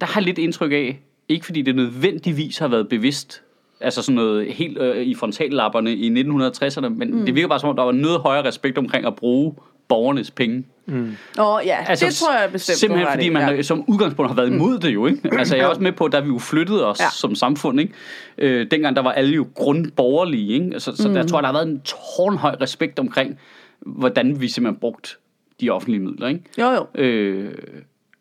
[0.00, 3.42] der har lidt indtryk af, ikke fordi det nødvendigvis har været bevidst,
[3.80, 7.26] Altså sådan noget helt øh, i frontallapperne i 1960'erne, men mm.
[7.26, 9.54] det virker bare som om, der var noget højere respekt omkring at bruge
[9.88, 10.64] borgernes penge.
[10.88, 12.78] Åh oh, ja, altså, det tror jeg bestemt.
[12.78, 13.62] Simpelthen fordi man ja.
[13.62, 15.30] som udgangspunkt har været imod det jo, ikke?
[15.38, 17.06] Altså jeg er også med på, at der vi jo flyttede os Ja.
[17.12, 17.92] som samfund, ikke?
[18.38, 20.70] Øh, dengang der var alle jo grundborgerlige, ikke?
[20.72, 23.38] Altså, så der tror jeg, der har været en tårnhøj respekt omkring,
[23.80, 25.18] hvordan vi simpelthen brugt
[25.60, 26.40] de offentlige midler, ikke?
[26.58, 27.02] Jo, jo.
[27.02, 27.54] Øh,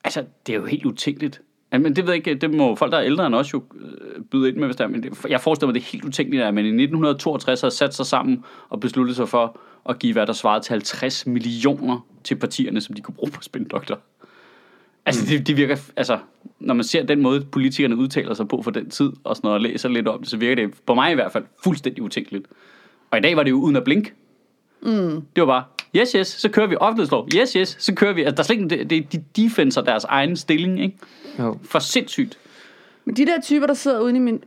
[0.03, 1.41] altså, det er jo helt utænkeligt.
[1.73, 3.63] Ja, men det ved jeg ikke, det må folk, der er ældre end os jo
[3.81, 4.87] øh, byde ind med, hvis der er.
[4.87, 7.93] Men det, jeg forestiller mig, det er helt utænkeligt, at man i 1962 har sat
[7.93, 9.59] sig sammen og besluttet sig for
[9.89, 13.41] at give, hvad der svarede til 50 millioner til partierne, som de kunne bruge på
[13.41, 13.99] spindoktor.
[15.05, 16.19] Altså, det, det virker, altså,
[16.59, 19.55] når man ser den måde, politikerne udtaler sig på for den tid, og sådan noget,
[19.55, 22.47] og læser lidt om det, så virker det, på mig i hvert fald, fuldstændig utænkeligt.
[23.11, 24.13] Og i dag var det jo uden at blinke.
[24.81, 25.21] Mm.
[25.35, 25.63] Det var bare,
[25.95, 27.27] yes, yes, så kører vi offentlighedslov.
[27.35, 28.21] Yes, yes, så kører vi.
[28.21, 30.97] Altså, der er slet ikke, det, det, de defenser deres egen stilling, ikke?
[31.39, 31.57] Jo.
[31.63, 32.39] For sindssygt.
[33.05, 34.41] Men de der typer, der sidder ude i min,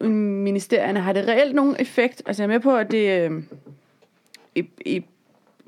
[0.45, 2.23] ministerierne, har det reelt nogen effekt?
[2.27, 3.43] Altså jeg er med på, at det øh,
[4.55, 5.05] i, i,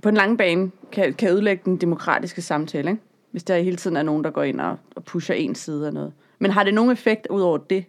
[0.02, 3.02] på en lang bane kan, kan ødelægge den demokratiske samtale, ikke?
[3.30, 5.92] hvis der hele tiden er nogen, der går ind og, og pusher en side af
[5.92, 6.12] noget.
[6.38, 7.84] Men har det nogen effekt ud over det?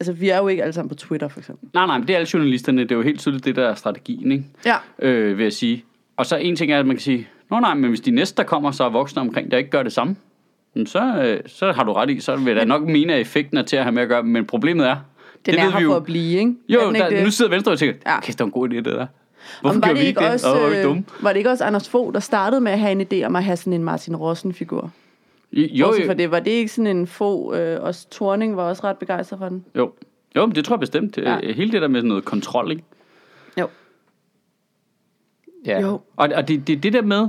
[0.00, 1.68] Altså vi er jo ikke alle sammen på Twitter, for eksempel.
[1.74, 2.82] Nej, nej, men det er alle journalisterne.
[2.82, 4.44] Det er jo helt tydeligt det, der er strategien, ikke?
[4.66, 4.76] Ja.
[4.98, 5.84] Øh, vil jeg sige.
[6.16, 8.36] Og så en ting er, at man kan sige, Nå nej, men hvis de næste,
[8.36, 10.16] der kommer, så er voksne omkring, der ikke gør det samme,
[10.86, 13.58] så, øh, så har du ret i, så vil jeg da nok mene, at effekten
[13.58, 14.96] er til at have med at gøre, men problemet er,
[15.46, 15.96] Den det er her vi for jo.
[15.96, 16.54] at blive, ikke?
[16.68, 17.24] Jo, den ikke der, det?
[17.24, 18.16] nu sidder Venstre og tænker, Ja.
[18.18, 19.06] okay, det var en god idé, det der.
[19.60, 20.28] Hvorfor var det, vi ikke ikke det?
[20.28, 21.04] også, hvor er vi øh, dumme.
[21.22, 23.44] var det ikke også Anders Fogh, der startede med at have en idé om at
[23.44, 24.90] have sådan en Martin Rossen-figur?
[25.52, 28.84] Jo, jo, for det, var det ikke sådan en Fogh, øh, også Torning var også
[28.84, 29.64] ret begejstret for den?
[29.76, 29.92] jo.
[30.36, 31.18] Jo, men det tror jeg bestemt.
[31.18, 31.38] Ja.
[31.42, 31.52] Ja.
[31.52, 32.82] Hele det der med sådan noget kontrol, ikke?
[33.60, 33.66] Jo.
[35.66, 35.80] Ja.
[35.80, 36.00] Jo.
[36.16, 37.28] Og, og det, det, det der med,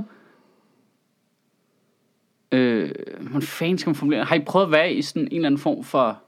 [2.52, 4.24] øh, hvordan fanden skal man formulere?
[4.24, 6.18] Har I prøvet at være i sådan en eller anden form for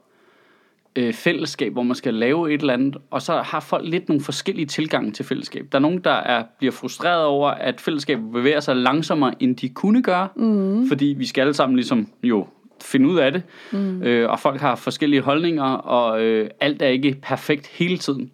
[0.95, 4.23] øh, fællesskab, hvor man skal lave et eller andet, og så har folk lidt nogle
[4.23, 5.67] forskellige tilgange til fællesskab.
[5.71, 9.69] Der er nogen, der er, bliver frustreret over, at fællesskabet bevæger sig langsommere, end de
[9.69, 10.87] kunne gøre, mm.
[10.87, 12.47] fordi vi skal alle sammen ligesom jo
[12.81, 14.03] finde ud af det, mm.
[14.03, 18.31] øh, og folk har forskellige holdninger, og øh, alt er ikke perfekt hele tiden.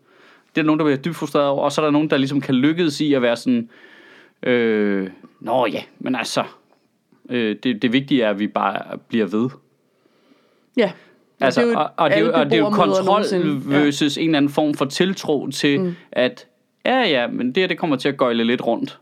[0.55, 2.17] Det er der nogen, der bliver dybt frustreret over, og så er der nogen, der
[2.17, 3.69] ligesom kan lykkes i at være sådan,
[4.43, 6.43] øh, nå ja, men altså,
[7.29, 9.49] øh, det, det vigtige er, at vi bare bliver ved.
[10.77, 10.91] Ja.
[11.39, 13.23] Altså, det er jo og, og, det, er og det er jo kontrol.
[13.31, 13.77] Ja.
[13.79, 15.95] versus en eller anden form for tiltro til, mm.
[16.11, 16.47] at
[16.85, 18.99] ja, ja, men det her, det kommer til at gøjle lidt rundt,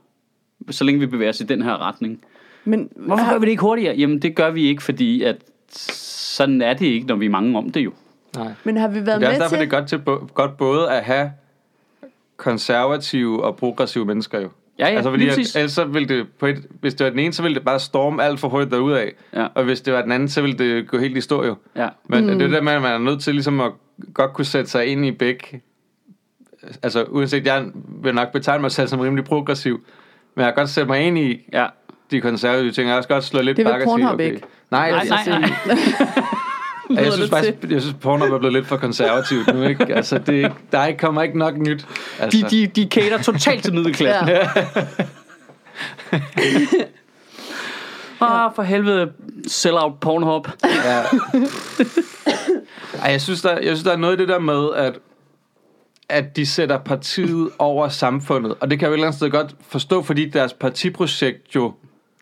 [0.69, 2.21] så længe vi bevæger os i den her retning.
[2.65, 3.95] Men Hvorfor gør vi det ikke hurtigere?
[3.95, 5.37] Jamen, det gør vi ikke, fordi at
[5.71, 7.91] sådan er det ikke, når vi er mange om det jo.
[8.35, 8.51] Nej.
[8.63, 9.59] Men har vi været Det er med også derfor, til...
[9.59, 11.31] det er godt, til, bo- godt både at have
[12.41, 14.49] konservative og progressive mennesker jo.
[14.79, 17.09] Ja, ja, altså, fordi lige at, ellers så ville det, på et, hvis det var
[17.09, 19.07] den ene, så ville det bare storme alt for hurtigt derudad.
[19.33, 19.47] Ja.
[19.55, 21.55] Og hvis det var den anden, så ville det gå helt i stå jo.
[21.75, 21.87] Ja.
[22.09, 22.27] Men mm.
[22.27, 23.71] det er det der med, at man er nødt til ligesom at
[24.13, 25.61] godt kunne sætte sig ind i begge.
[26.83, 27.65] Altså uanset, jeg
[28.03, 29.81] vil nok betegne mig selv som rimelig progressiv.
[30.35, 31.65] Men jeg kan godt sætte mig ind i Ja.
[32.11, 32.85] de konservative ting.
[32.87, 34.41] Jeg har også godt slå lidt Det bakke og Pornhub ikke.
[34.71, 35.49] Nej, Nej, det- nej,
[36.93, 37.03] nej.
[37.03, 39.85] jeg synes faktisk, jeg synes, Pornhub er blevet lidt for konservativt nu, ikke?
[39.95, 41.87] Altså, det, er ikke- der er kommer ikke nok nyt.
[42.19, 42.47] Altså.
[42.49, 44.27] De, de, de cater totalt til middelklassen.
[44.27, 44.47] Ja.
[48.23, 49.11] Ah, for helvede,
[49.47, 50.47] sell out Pornhub.
[50.63, 51.01] Ja.
[53.03, 54.99] Ej, jeg synes, der, jeg synes, der er noget i det der med, at,
[56.09, 58.55] at de sætter partiet over samfundet.
[58.59, 61.73] Og det kan jeg jo et eller andet sted godt forstå, fordi deres partiprojekt jo...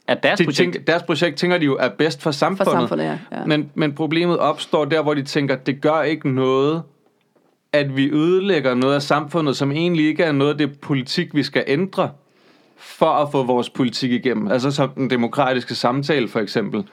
[0.10, 0.58] Er deres De projekt.
[0.74, 2.72] tænker, deres projekt tænker de jo er bedst for For samfundet.
[2.72, 3.18] samfundet, ja.
[3.32, 3.46] ja.
[3.46, 6.84] Men, men problemet opstår der, hvor de tænker, det gør ikke noget,
[7.74, 11.44] at vi ødelægger noget af samfundet, som egentlig ikke er noget af det politik, vi
[11.44, 12.12] skal ændre,
[12.78, 14.48] for at få vores politik igennem.
[14.48, 16.84] Altså som den demokratiske samtale, for eksempel.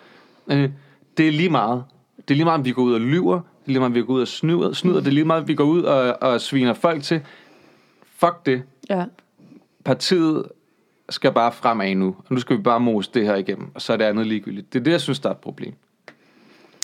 [0.51, 0.71] Øh,
[1.17, 1.85] Det er lige meget.
[2.17, 3.35] Det er lige meget, om vi går ud og lyver.
[3.35, 4.73] Det er lige meget, om vi går ud og snyder.
[4.73, 4.99] snyder.
[5.01, 7.21] Det er lige meget, om vi går ud og, og sviner folk til.
[8.19, 8.63] Fuck det.
[8.91, 9.05] ja.
[9.85, 10.43] Partiet
[11.11, 12.07] skal bare fremad nu.
[12.19, 13.69] Og nu skal vi bare mose det her igennem.
[13.75, 14.73] Og så er det andet ligegyldigt.
[14.73, 15.75] Det er det, jeg synes, der er et problem.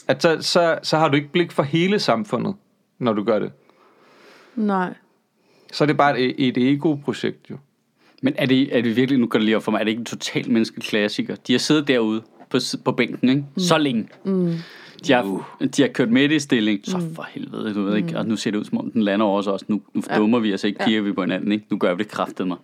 [0.09, 2.55] At så, så, så har du ikke blik for hele samfundet,
[2.99, 3.53] når du gør det.
[4.57, 4.95] Nej.
[5.73, 7.57] Så er det bare et, et ego-projekt, jo.
[8.23, 9.91] Men er det, er det virkelig, nu går det lige op for mig, er det
[9.91, 11.35] ikke en total menneskeklassiker?
[11.47, 13.41] De har siddet derude på, på bænken, ikke?
[13.55, 13.59] Mm.
[13.61, 14.09] Så længe.
[14.25, 14.55] Mm.
[15.07, 16.81] De, har, de har kørt med det i stilling.
[16.85, 18.19] Så for helvede, du ved ikke.
[18.19, 19.65] Og nu ser det ud som om, den lander over os også.
[19.69, 20.85] Nu, nu dummer vi os ikke, Ja.
[20.87, 21.67] kigger vi på hinanden, ikke?
[21.71, 22.57] Nu gør vi det kraftedeme.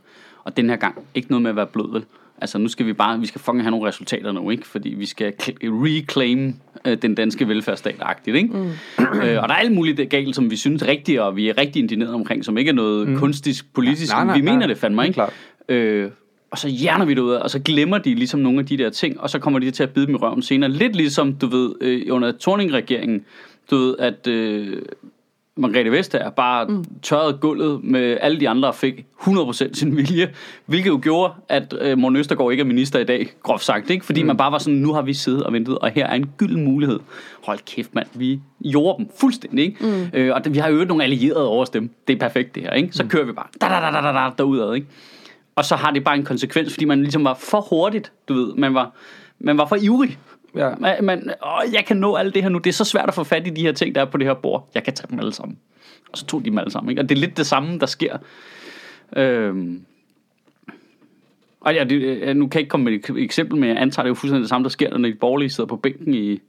[0.49, 2.05] Og den her gang, ikke noget med at være blød, vel?
[2.41, 4.67] Altså, nu skal vi bare, vi skal fucking have nogle resultater nu, ikke?
[4.67, 8.49] Fordi vi skal cl- reclaim øh, den danske velfærdsstat-agtigt, ikke?
[8.49, 8.71] Mm.
[9.05, 11.49] Øh, og der er alt muligt det galt, som vi synes er rigtigt, og vi
[11.49, 13.19] er rigtig indigneret omkring, som ikke er noget mm.
[13.19, 14.13] kunstisk politisk.
[14.13, 14.55] Nej, nej, vi nej.
[14.55, 15.15] mener det fandme, Helt ikke?
[15.15, 15.33] klart.
[15.69, 16.11] Øh,
[16.51, 18.79] og så hjerner vi det ud af, og så glemmer de ligesom nogle af de
[18.79, 20.71] der ting, og så kommer de til at bide dem i røven senere.
[20.71, 23.25] Lidt ligesom, du ved, øh, under Torning-regeringen,
[23.71, 24.83] du ved, at øh,
[25.59, 26.85] Margrethe Vestager bare mm.
[27.03, 30.31] tørrede gulvet med alle de andre og fik 100% sin vilje,
[30.67, 34.07] hvilket jo gjorde, at øh, Morten Østergaard ikke er minister i dag, groft sagt, ikke?
[34.07, 34.27] fordi mm.
[34.27, 36.65] man bare var sådan, nu har vi siddet og ventet, og her er en gylden
[36.65, 37.01] mulighed.
[37.45, 38.41] Hold kæft, mand, vi
[38.71, 39.87] gjorde dem fuldstændig, ikke?
[39.87, 40.19] Mm.
[40.19, 41.91] Øh, og vi har jo nogle allierede over os dem.
[42.09, 42.89] Det er perfekt, det her, ikke?
[42.93, 43.09] Så mm.
[43.09, 44.87] kører vi bare da, da, da, da, da, derudad, ikke?
[45.57, 48.55] Og så har det bare en konsekvens, fordi man ligesom var for hurtigt, du ved,
[48.55, 48.93] man var,
[49.39, 50.19] man var for ivrig.
[50.59, 50.75] Ja.
[50.79, 52.59] Man, man, åh, jeg kan nå alt det her nu.
[52.59, 54.27] Det er så svært at få fat i de her ting, der er på det
[54.27, 54.69] her bord.
[54.75, 55.59] Jeg kan tage dem alle sammen.
[56.13, 56.91] Og så tog de dem alle sammen.
[56.91, 57.03] Ikke?
[57.03, 58.19] Og det er lidt det samme, der sker.
[59.17, 59.83] Øhm.
[61.61, 64.03] Og ja, det, øh, nu kan jeg ikke komme med et eksempel, men jeg antager,
[64.03, 66.41] det er jo fuldstændig det samme, der sker, når de borgerlige sidder på bænken i,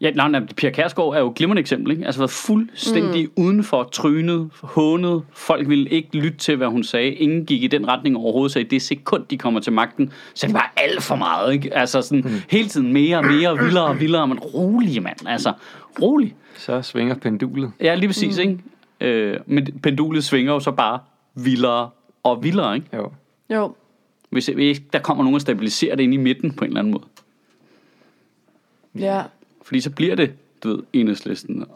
[0.00, 2.06] Ja, nej, nej, Pia Kærsgaard er jo et glimrende eksempel, ikke?
[2.06, 3.44] Altså været fuldstændig mm.
[3.44, 5.22] udenfor, trynet, hånet.
[5.32, 7.10] Folk ville ikke lytte til, hvad hun sagde.
[7.10, 10.46] Ingen gik i den retning overhovedet, så i det sekund, de kommer til magten, så
[10.46, 11.76] det var alt for meget, ikke?
[11.76, 12.30] Altså sådan mm.
[12.50, 15.16] hele tiden mere og mere, vildere og vildere, men rolig, mand.
[15.26, 15.52] Altså,
[16.02, 16.34] rolig.
[16.56, 17.72] Så svinger pendulet.
[17.80, 18.50] Ja, lige præcis, mm.
[18.50, 18.58] ikke?
[19.00, 20.98] Øh, men pendulet svinger jo så bare
[21.34, 21.90] vildere
[22.22, 22.86] og vildere, ikke?
[22.96, 23.12] Jo.
[23.50, 23.74] Jo.
[24.30, 26.92] Hvis ikke der kommer nogen at stabilisere det ind i midten på en eller anden
[26.92, 27.04] måde.
[28.98, 29.22] Ja.
[29.62, 31.66] Fordi så bliver det, du ved, enhedslisten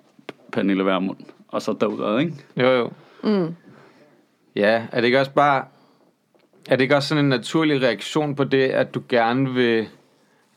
[0.53, 1.19] Pernille Vermund,
[1.49, 2.35] og så derudad, ikke?
[2.57, 2.91] Jo, jo.
[3.23, 3.55] Mm.
[4.57, 5.65] Ja, er det ikke også bare...
[6.69, 9.89] Er det ikke også sådan en naturlig reaktion på det, at du gerne vil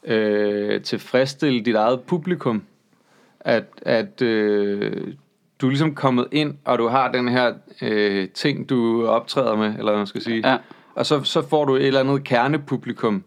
[0.04, 2.64] øh, tilfredsstille dit eget publikum?
[3.40, 5.14] At, at øh,
[5.62, 9.68] du er ligesom kommet ind, og du har den her øh, ting, du optræder med,
[9.68, 10.50] eller hvad man skal sige.
[10.50, 10.58] Ja.
[10.96, 13.24] Og så, så får du et eller andet kernepublikum,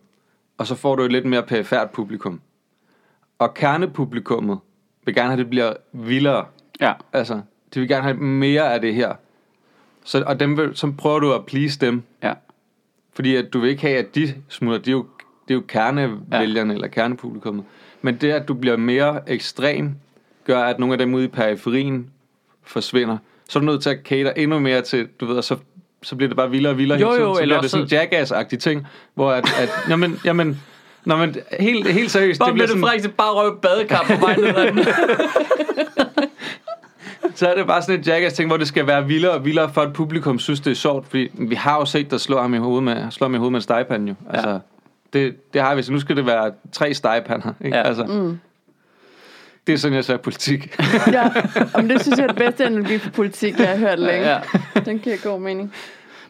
[0.58, 2.40] og så får du et lidt mere perifært publikum.
[3.40, 4.58] Og kernepublikummet
[5.04, 6.44] vil gerne have, at det bliver vildere.
[6.80, 6.92] Ja.
[7.12, 7.40] Altså,
[7.74, 9.14] de vil gerne have mere af det her.
[10.04, 12.02] Så, og dem vil, så prøver du at please dem.
[12.22, 12.32] Ja.
[13.12, 14.78] Fordi at du vil ikke have, at de smutter.
[14.78, 15.06] Det er jo,
[15.48, 16.74] det er jo kernevælgerne ja.
[16.74, 17.64] eller kernepublikummet.
[18.02, 19.94] Men det, at du bliver mere ekstrem,
[20.44, 22.10] gør, at nogle af dem ude i periferien
[22.62, 23.18] forsvinder.
[23.48, 25.56] Så er du nødt til at cater endnu mere til, du ved, så,
[26.02, 26.98] så bliver det bare vildere og vildere.
[26.98, 27.28] Jo, hele tiden.
[27.28, 30.62] jo, så eller bliver det sådan en jackass-agtig ting, hvor at, at jamen, jamen,
[31.04, 32.38] Nå, men helt, helt seriøst.
[32.38, 32.82] Bare det bliver sådan...
[32.82, 34.84] Frederiksen bare røve badekar på vej ned
[37.34, 39.70] Så er det bare sådan et jackass ting, hvor det skal være vildere og vildere,
[39.72, 41.06] for at publikum synes, det er sjovt.
[41.08, 43.52] Fordi vi har jo set, der slår ham i hovedet med, slår ham i hovedet
[43.52, 44.14] med en stegepande jo.
[44.30, 44.58] Altså, ja.
[45.12, 47.52] det, det har vi, så nu skal det være tre stegepander.
[47.64, 47.76] Ikke?
[47.76, 47.82] Ja.
[47.82, 48.38] Altså, Mm.
[49.66, 50.76] det er sådan, jeg ser politik.
[51.12, 51.28] ja.
[51.74, 54.28] Om det synes jeg er det bedste analogi for politik, jeg har hørt længe.
[54.28, 54.38] Ja.
[54.84, 55.74] Den giver god mening.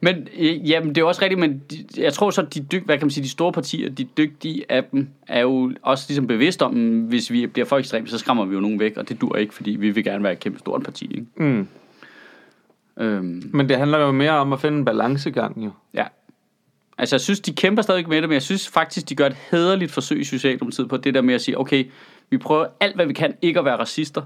[0.01, 2.99] Men øh, jamen, det er også rigtigt, men de, jeg tror så, de, dyg, hvad
[2.99, 6.63] kan man sige, de store partier, de dygtige af dem, er jo også ligesom bevidst
[6.63, 9.37] om, hvis vi bliver for ekstreme, så skræmmer vi jo nogen væk, og det dur
[9.37, 11.05] ikke, fordi vi vil gerne være et kæmpe stort parti.
[11.05, 11.27] Ikke?
[11.37, 11.69] Mm.
[13.01, 15.71] Øhm, Men det handler jo mere om at finde en balancegang jo.
[15.95, 16.05] ja.
[16.99, 19.37] Altså, jeg synes, de kæmper stadig med det, men jeg synes faktisk, de gør et
[19.51, 21.85] hederligt forsøg i Socialdemokratiet på det der med at sige, okay,
[22.31, 24.23] vi prøver alt, hvad vi kan, ikke at være racister,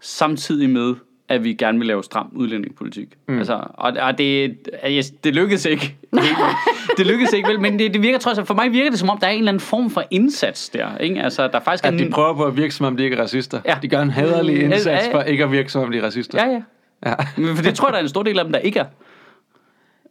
[0.00, 0.94] samtidig med,
[1.30, 3.08] at vi gerne vil lave stram udlændingepolitik.
[3.28, 3.38] Mm.
[3.38, 4.56] Altså, og, og det,
[4.88, 5.96] yes, det lykkedes ikke.
[6.96, 7.60] det lykkedes ikke, vel?
[7.60, 9.38] Men det, det virker trods alt, for mig virker det som om, der er en
[9.38, 10.96] eller anden form for indsats der.
[10.98, 11.22] Ikke?
[11.22, 13.16] Altså, der faktisk At er de en, prøver på at virke, som om de ikke
[13.16, 13.60] er racister.
[13.66, 13.78] Ja.
[13.82, 15.14] De gør en hederlig Ja, indsats ja, ja.
[15.14, 16.44] for ikke at virke, som om de er racister.
[16.46, 16.62] Ja, ja.
[17.06, 17.14] ja.
[17.36, 18.86] Men for det tror jeg, der er en stor del af dem, der ikke er.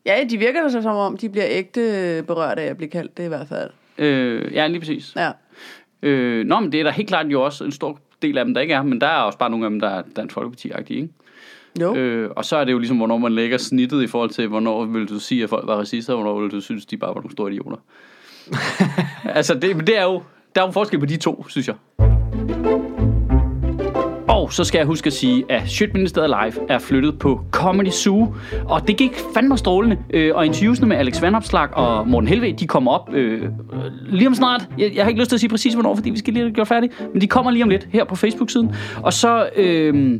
[0.05, 3.17] Ja, de virker da så som om, de bliver ægte berørt af at blive kaldt
[3.17, 3.69] det i hvert fald.
[3.97, 5.15] Øh, ja, lige præcis.
[5.15, 5.31] Ja.
[6.01, 8.53] Øh, nå, men det er der helt klart jo også en stor del af dem,
[8.53, 8.83] der ikke er.
[8.83, 11.09] Men der er også bare nogle af dem, der er Dansk Folkeparti-agtige, ikke?
[11.81, 11.95] Jo.
[11.95, 14.85] Øh, og så er det jo ligesom, hvornår man lægger snittet i forhold til, hvornår
[14.85, 17.21] vil du sige, at folk var racister, og hvornår vil du synes, de bare var
[17.21, 17.77] nogle store idioter.
[19.37, 20.23] altså, det, det er jo,
[20.55, 21.75] der er jo forskel på de to, synes jeg.
[24.49, 28.35] Og så skal jeg huske at sige, at Shitministeriet Live er flyttet på Comedy Zoo.
[28.65, 29.97] Og det gik fandme strålende.
[30.13, 33.49] Øh, og interviewsene med Alex Vandopslag og Morten Helve, de kommer op øh,
[34.09, 34.67] lige om snart.
[34.77, 36.53] Jeg, jeg har ikke lyst til at sige præcis, hvornår, fordi vi skal lige have
[36.53, 36.93] gjort færdigt.
[37.13, 38.75] Men de kommer lige om lidt her på Facebook-siden.
[39.01, 39.49] Og så...
[39.55, 40.19] Øh,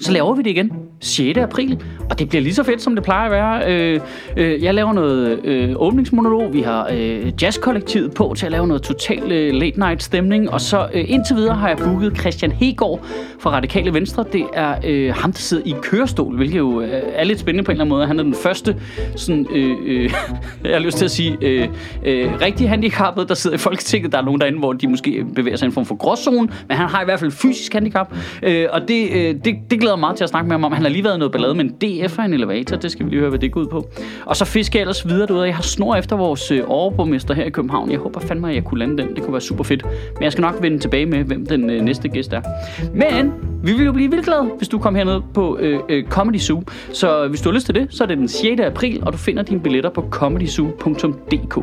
[0.00, 1.38] så laver vi det igen 6.
[1.38, 3.72] april, og det bliver lige så fedt, som det plejer at være.
[3.72, 4.00] Øh,
[4.36, 8.82] øh, jeg laver noget øh, åbningsmonolog, vi har øh, jazzkollektivet på til at lave noget
[8.82, 13.06] total øh, late night stemning, og så øh, indtil videre har jeg booket Christian Hegård
[13.38, 14.24] fra Radikale Venstre.
[14.32, 17.70] Det er øh, ham, der sidder i kørestol, hvilket jo øh, er lidt spændende på
[17.70, 18.06] en eller anden måde.
[18.06, 18.76] Han er den første,
[19.16, 20.02] sådan, øh, øh,
[20.64, 21.68] jeg har lyst til at sige, øh,
[22.04, 24.12] øh, rigtig handicappet, der sidder i Folketinget.
[24.12, 26.76] Der er nogen derinde, hvor de måske bevæger sig i en form for gråzone, men
[26.76, 30.00] han har i hvert fald fysisk handicap, øh, og det, øh, det, det glæder mig
[30.00, 30.72] meget til at snakke med ham om.
[30.72, 32.76] Han har lige været i noget ballade med en DF og en elevator.
[32.76, 33.88] Det skal vi lige høre, hvad det går ud på.
[34.26, 35.46] Og så fisker jeg ellers videre derude.
[35.46, 37.90] Jeg har snor efter vores øh, overborgmester her i København.
[37.90, 39.14] Jeg håber fandme, at jeg kunne lande den.
[39.14, 39.84] Det kunne være super fedt.
[40.14, 42.42] Men jeg skal nok vende tilbage med, hvem den øh, næste gæst er.
[42.94, 46.38] Men vi vil jo blive vildt glade, hvis du kommer herned på øh, øh, Comedy
[46.38, 46.62] Zoo.
[46.92, 48.60] Så hvis du har lyst til det, så er det den 6.
[48.60, 51.58] april, og du finder dine billetter på comedyzoo.dk.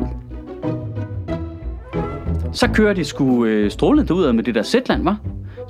[2.52, 5.18] Så kører de sgu øh, strålende ud med det der Zetland, var.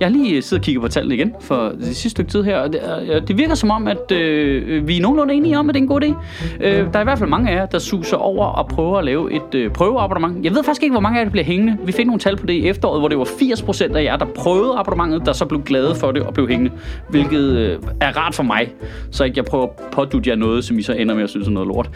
[0.00, 2.42] Jeg har lige øh, siddet og kigget på tallene igen for det sidste stykke tid
[2.42, 2.80] her, og det,
[3.28, 5.88] det virker som om, at øh, vi er nogenlunde enige om, at det er en
[5.88, 6.14] god idé.
[6.60, 9.04] Øh, der er i hvert fald mange af jer, der suser over og prøver at
[9.04, 10.44] lave et øh, prøveabonnement.
[10.44, 11.76] Jeg ved faktisk ikke, hvor mange af jer, der bliver hængende.
[11.84, 14.26] Vi fik nogle tal på det i efteråret, hvor det var 80% af jer, der
[14.26, 16.72] prøvede abonnementet, der så blev glade for det og blev hængende.
[17.08, 18.74] Hvilket øh, er rart for mig,
[19.10, 21.46] så ikke jeg prøver at pådutte jer noget, som I så ender med at synes
[21.48, 21.90] er noget lort.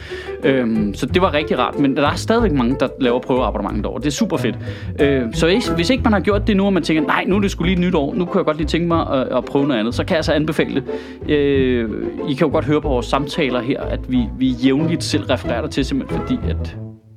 [0.44, 3.98] Øh, så det var rigtig rart, men der er stadigvæk mange, der laver prøveabonnementet over.
[3.98, 4.56] Det er super fedt.
[5.00, 7.36] Øh, så hvis, hvis ikke man har gjort det nu, og man tænker, nej, nu
[7.36, 9.66] er det skulle lige nytår, nu kunne jeg godt lige tænke mig at, at prøve
[9.66, 11.30] noget andet, så kan jeg altså anbefale det.
[11.30, 11.90] Øh,
[12.28, 15.62] I kan jo godt høre på vores samtaler her, at vi, vi jævnligt selv refererer
[15.62, 16.76] det til, simpelthen fordi, at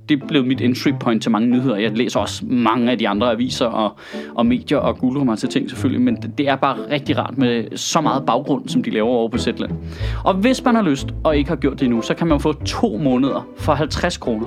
[0.10, 1.76] det blev mit entry point til mange nyheder.
[1.76, 3.92] Jeg læser også mange af de andre aviser og,
[4.36, 7.38] og medier og googler mig til ting selvfølgelig, men det, det er bare rigtig rart
[7.38, 9.72] med så meget baggrund, som de laver over på Zetland.
[10.26, 12.54] Og hvis man har lyst og ikke har gjort det endnu, så kan man få
[12.54, 14.46] to måneder for 50 kroner.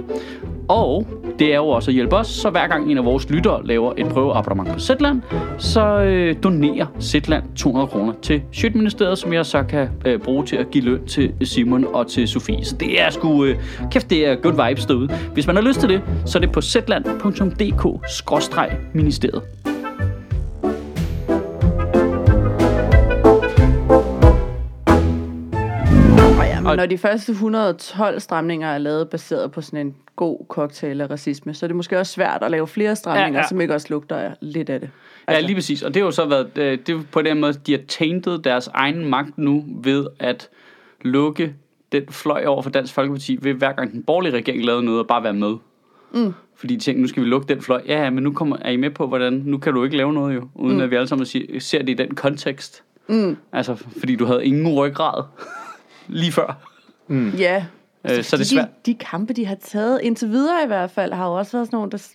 [0.68, 1.06] Og
[1.38, 3.92] det er jo også at hjælpe os, så hver gang en af vores lyttere laver
[3.96, 5.22] et prøveabonnement på Zetland,
[5.58, 10.56] så øh, donerer Zetland 200 kroner til Sjøtministeriet, som jeg så kan øh, bruge til
[10.56, 12.64] at give løn til Simon og til Sofie.
[12.64, 13.56] Så det er sgu, øh,
[13.90, 15.08] kæft, det er good vibes derude.
[15.34, 19.42] Hvis man har lyst til det, så er det på zetland.dk-ministeriet.
[26.62, 31.00] men Og- når de første 112 stramninger er lavet baseret på sådan en god cocktail
[31.00, 33.60] af racisme, så er det måske også svært at lave flere stramninger, Ja, ja, som
[33.60, 34.90] ikke også lugter lidt af det.
[35.28, 35.82] Ja, lige præcis.
[35.82, 38.38] Og det har jo så været, øh, det er på den måde, de har tainted
[38.38, 40.48] deres egen magt nu ved at
[41.00, 41.54] lukke
[41.92, 45.06] den fløj over for Dansk Folkeparti ved hver gang den borgerlige regering lavede noget og
[45.06, 45.54] bare være med.
[46.14, 46.34] Mm.
[46.56, 47.82] Fordi de tænkte, nu skal vi lukke den fløj.
[47.88, 50.12] Ja, ja, men nu kommer, er I med på, hvordan, nu kan du ikke lave
[50.12, 50.82] noget jo, uden mm.
[50.82, 52.82] at vi alle sammen siger, ser det i den kontekst.
[53.08, 53.36] Mm.
[53.52, 55.22] Altså, fordi du havde ingen ryggrad
[56.12, 56.68] lige før.
[57.38, 57.64] Ja.
[58.04, 58.68] Øh, så er det fordi svært.
[58.86, 61.66] De, de kampe, de har taget indtil videre i hvert fald, har jo også været
[61.66, 62.08] sådan nogle, der...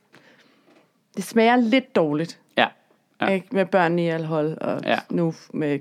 [1.16, 2.40] Det smager lidt dårligt.
[2.58, 2.68] Ja.
[3.22, 3.26] Ja.
[3.26, 3.34] Ja.
[3.34, 3.48] Ikke?
[3.52, 4.90] Med børn i alhold, og Ja.
[4.92, 4.98] ja.
[5.10, 5.80] nu med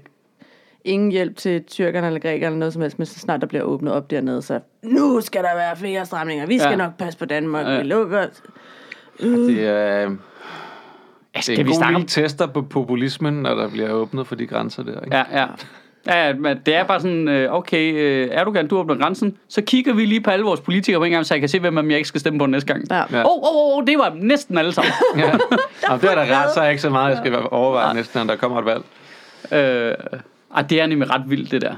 [0.84, 3.62] ingen hjælp til tyrkerne eller grækerne eller noget som helst, men så snart der bliver
[3.64, 6.46] åbnet op dernede, så nu skal der være flere stramninger.
[6.46, 6.70] Vi skal Ja.
[6.70, 6.76] ja.
[6.76, 7.66] nok passe på Danmark.
[7.66, 7.70] Ja.
[7.72, 7.78] Ja.
[7.78, 8.26] Vi lukker.
[9.20, 10.18] Det er, det
[11.34, 14.26] Altså, er kan en vi god snakke om tester på populismen, når der bliver åbnet
[14.26, 15.00] for de grænser der.
[15.00, 15.16] Ikke?
[15.16, 15.46] Ja, ja.
[16.06, 19.62] Ja, ja, men det er bare sådan, øh, okay, øh, Erdogan, du åbner grænsen, så
[19.62, 21.90] kigger vi lige på alle vores politikere på en gang, så jeg kan se, hvem
[21.90, 22.84] jeg ikke skal stemme på næste gang.
[22.90, 22.96] Ja.
[22.96, 23.24] Ja.
[23.24, 24.92] Åh, åh, åh, det var næsten alle sammen.
[25.16, 25.22] Ja.
[25.88, 28.34] Jamen, det er da ret, så er ikke så meget, jeg skal overveje næsten, når
[28.34, 28.84] der kommer et valg.
[29.52, 29.94] øh,
[30.50, 31.74] og det er nemlig ret vildt, det der.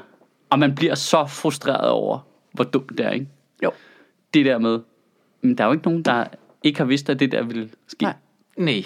[0.50, 2.18] Og man bliver så frustreret over,
[2.52, 3.26] hvor dumt det er, ikke?
[3.64, 3.70] Jo.
[4.34, 4.78] Det der med,
[5.42, 6.24] men der er jo ikke nogen, der
[6.62, 8.02] ikke har vidst, at det der ville ske.
[8.02, 8.12] Nej.
[8.56, 8.84] Nej.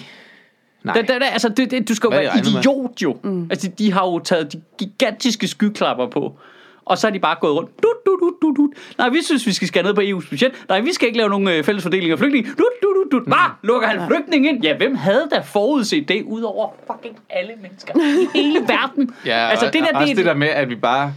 [0.83, 0.95] Nej.
[0.95, 3.17] Det, det, det, altså, det, det, du skal jo være idiot jo.
[3.23, 3.47] Mm.
[3.49, 6.37] Altså, de har jo taget de gigantiske skyklapper på.
[6.85, 7.83] Og så er de bare gået rundt.
[7.83, 8.69] Dut, dut, dut, dut, dut.
[8.97, 10.51] Nej, vi synes, vi skal skære ned på EU's budget.
[10.69, 12.49] Nej, vi skal ikke lave nogen øh, fælles fordeling af flygtninge.
[12.49, 13.29] Dut, dut, dut, dut.
[13.29, 14.63] Bare lukker han flygtninge ind.
[14.63, 19.15] Ja, hvem havde da forudset det, udover fucking alle mennesker i hele verden?
[19.25, 21.13] Ja, altså, det der, og også det, det der med, at vi bare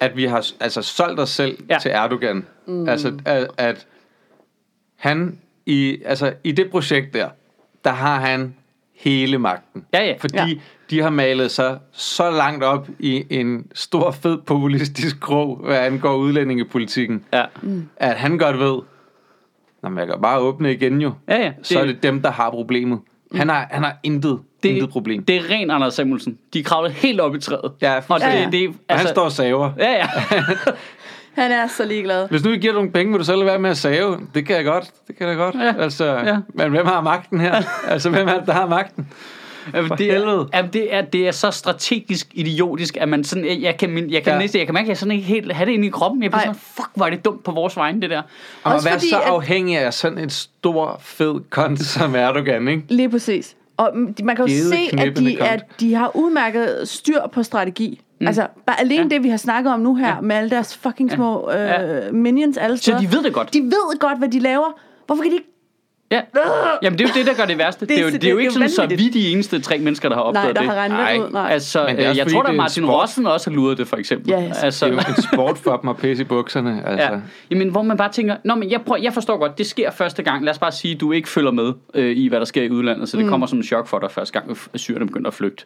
[0.00, 1.78] at vi har altså solgt os selv ja.
[1.78, 2.46] til Erdogan.
[2.66, 2.88] Mm.
[2.88, 3.86] Altså, at, at
[4.96, 7.28] han i, altså, i det projekt der,
[7.84, 8.54] der har han
[8.98, 9.84] hele magten.
[9.94, 10.14] Ja, ja.
[10.18, 10.46] Fordi Ja.
[10.90, 16.14] de har malet sig så langt op i en stor, fed populistisk krog, hvad angår
[16.16, 17.44] udlændingepolitikken, Ja,
[17.96, 18.78] at han godt ved,
[19.82, 21.12] Nå, men jeg kan bare åbne igen jo.
[21.28, 21.52] ja, ja.
[21.62, 22.98] Så er det dem, der har problemet.
[23.34, 25.24] Han har, han har intet, det, intet problem.
[25.24, 26.38] Det er ren Anders Samuelsen.
[26.52, 27.72] De er kravlet helt op i træet.
[27.82, 28.52] ja, Og det, fuldstændig.
[28.52, 29.70] det, det, Og han står og saver.
[29.78, 30.06] Ja, ja.
[31.36, 32.28] Han er så ligeglad.
[32.28, 34.20] Hvis nu vi giver nogle penge, vil du så lade være med at save?
[34.34, 34.90] Det kan jeg godt.
[35.08, 35.54] Det kan jeg godt.
[35.54, 35.74] Ja.
[35.82, 36.36] Altså, Ja.
[36.54, 37.62] Men hvem har magten her?
[37.92, 39.08] altså, hvem er det, der har magten?
[39.74, 43.44] Jamen, For det, er, jamen, det, er, det er så strategisk idiotisk, at man sådan,
[43.44, 44.38] jeg, jeg kan, min- jeg kan Ja.
[44.38, 46.22] næste, jeg kan mærke, at jeg sådan ikke helt have det inde i kroppen.
[46.22, 46.54] Jeg bliver Nej.
[46.54, 48.22] sådan, fuck, hvor er det dumt på vores vegne, det der.
[48.62, 52.68] Og at Også være så at- afhængig af sådan en stor, fed kont som Erdogan,
[52.68, 52.82] ikke?
[52.88, 53.56] Lige præcis.
[53.76, 53.90] Og
[54.22, 58.00] man kan jo Gede se, at de, at de har udmærket styr på strategi.
[58.20, 58.26] Mm.
[58.26, 59.08] Altså, bare alene Ja.
[59.08, 60.20] det, vi har snakket om nu her, ja.
[60.20, 62.10] med alle deres fucking små øh, Ja.
[62.12, 62.98] minions alle Så steder.
[62.98, 63.54] de ved det godt.
[63.54, 64.80] De ved godt, hvad de laver.
[65.06, 65.50] Hvorfor kan de ikke...
[66.10, 66.20] Ja.
[66.82, 67.80] Jamen, det er jo det, der gør det værste.
[67.80, 69.14] Det, det, er, jo, det, er jo det er ikke jo sådan, så vi vanvittigt.
[69.14, 70.70] de eneste tre mennesker, der har opdaget Nej, der det.
[70.70, 71.12] har regnet Nej.
[71.12, 71.30] det ud.
[71.30, 71.52] Nej.
[71.52, 72.94] Altså, Men det er øh, også jeg tror, der det er en Martin sport.
[73.02, 74.30] Rossen også har luret det, for eksempel.
[74.30, 74.52] Ja, ja.
[74.62, 76.82] altså, Det er jo en sport for dem at pisse i bukserne.
[76.86, 77.12] Altså.
[77.12, 77.18] Ja.
[77.50, 80.22] Jamen, hvor man bare tænker, Nå, men jeg, prøver, jeg forstår godt, det sker første
[80.22, 80.44] gang.
[80.44, 82.70] Lad os bare sige, at du ikke følger med øh, i, hvad der sker i
[82.70, 83.30] udlandet, så det mm.
[83.30, 85.64] kommer som en chok for dig første gang, at syrerne begynder at flygte.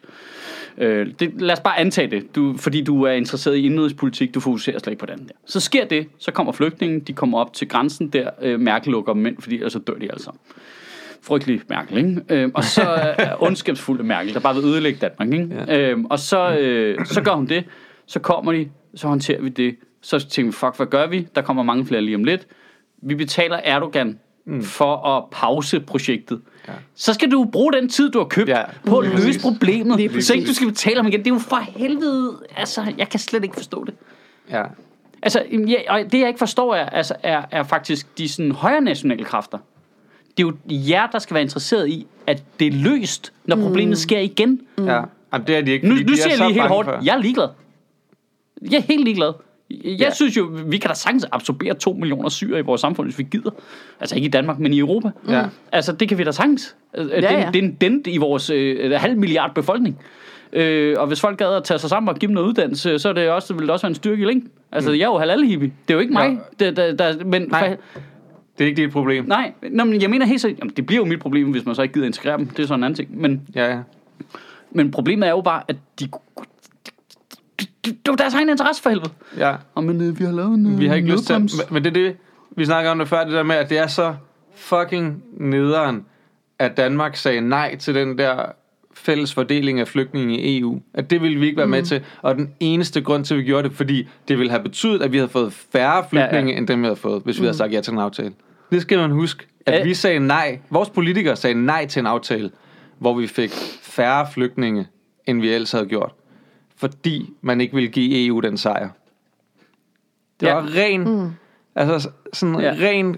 [0.77, 4.39] Øh, det, lad os bare antage det, du, fordi du er interesseret i indrigspolitik, du
[4.39, 5.33] fokuserer slet ikke på den der.
[5.45, 9.13] Så sker det, så kommer flygtningen, de kommer op til grænsen der, øh, Merkel lukker
[9.13, 10.39] dem ind, fordi ellers så dør de alle sammen.
[11.23, 12.21] Frygtelig Merkel, ikke?
[12.29, 15.63] Øh, og så ondskabsfulde Merkel, der bare vil ødelægge Danmark, ikke?
[15.67, 15.79] Ja.
[15.79, 17.63] Øh, og så, øh, så gør hun det,
[18.05, 21.27] så kommer de, så håndterer vi det, så tænker vi, fuck, hvad gør vi?
[21.35, 22.47] Der kommer mange flere lige om lidt.
[23.01, 24.63] Vi betaler Erdogan mm.
[24.63, 26.73] for at pause projektet, ja.
[26.95, 29.41] så skal du bruge den tid, du har købt ja, på at løse præcis.
[29.41, 29.97] problemet.
[29.97, 31.19] Lige så ikke du skal betale ham igen.
[31.19, 32.37] Det er jo for helvede...
[32.55, 33.93] Altså, jeg kan slet ikke forstå det.
[34.49, 34.63] Ja.
[35.23, 38.81] Altså, ja, og det jeg ikke forstår er, altså, er, er faktisk de sådan, højere
[38.81, 39.57] nationale kræfter.
[40.37, 43.61] Det er jo jer, der skal være interesseret i, at det er løst, når mm.
[43.61, 44.61] problemet sker igen.
[44.77, 44.87] Mm.
[44.87, 45.01] Ja,
[45.33, 45.87] Jamen, det er de ikke.
[45.87, 46.99] Nu, nu siger jeg lige helt hårdt, for.
[47.03, 47.47] jeg er ligeglad.
[48.71, 49.33] Jeg er helt ligeglad.
[49.69, 50.13] Jeg ja.
[50.13, 53.23] synes jo, vi kan da sagtens absorbere 2 millioner syre i vores samfund, hvis vi
[53.31, 53.51] gider.
[53.99, 55.11] Altså ikke i Danmark, men i Europa.
[55.29, 55.43] Ja.
[55.71, 56.75] Altså det kan vi da sagtens.
[56.97, 57.05] Ja, ja.
[57.15, 59.99] Det, det er en dent i vores øh, halv milliard befolkning.
[60.53, 63.09] Øh, og hvis folk gad at tage sig sammen og give dem noget uddannelse, så
[63.09, 64.51] er det også, vil det også være en styrke i længden.
[64.71, 64.97] Altså, mm.
[64.97, 65.73] jeg er jo halal hippie.
[65.87, 66.39] Det er jo ikke mig.
[66.59, 66.65] Ja.
[66.65, 67.77] Det, der, der, men Nej.
[68.61, 69.25] Det er ikke dit problem.
[69.25, 71.75] Nej, nå, men jeg mener helt så, jamen, det bliver jo mit problem, hvis man
[71.75, 72.45] så ikke gider integrere dem.
[72.45, 73.21] Det er sådan en anden ting.
[73.21, 73.79] Men, ja, ja.
[74.71, 76.09] men problemet er jo bare, at de
[77.85, 79.09] det er deres egen interesse for helvede.
[79.37, 79.55] Ja.
[79.75, 81.93] Og men øh, vi har lavet en Vi har ikke lyst til, men det er
[81.93, 82.15] det,
[82.55, 84.15] vi snakker om det før, det der med, at det er så
[84.55, 86.05] fucking nederen,
[86.59, 88.35] at Danmark sagde nej til den der
[88.93, 90.81] fælles fordeling af flygtninge i EU.
[90.93, 91.71] At det ville vi ikke være mm.
[91.71, 92.01] med til.
[92.21, 95.11] Og den eneste grund til, at vi gjorde det, fordi det ville have betydet, at
[95.11, 96.57] vi havde fået færre flygtninge, ja, ja.
[96.57, 97.45] end dem, vi havde fået, hvis vi mm.
[97.45, 98.33] havde sagt ja til en aftale.
[98.71, 99.45] Det skal man huske.
[99.65, 99.83] At ja.
[99.83, 100.59] vi sagde nej.
[100.69, 102.51] Vores politikere sagde nej til en aftale,
[102.99, 104.87] hvor vi fik færre flygtninge,
[105.25, 106.13] end vi ellers havde gjort.
[106.75, 108.89] Fordi man ikke ville give EU den sejr.
[110.39, 110.53] Det ja.
[110.53, 111.03] var ren...
[111.03, 111.29] Mm.
[111.75, 112.75] Altså sådan ja.
[112.79, 113.17] ren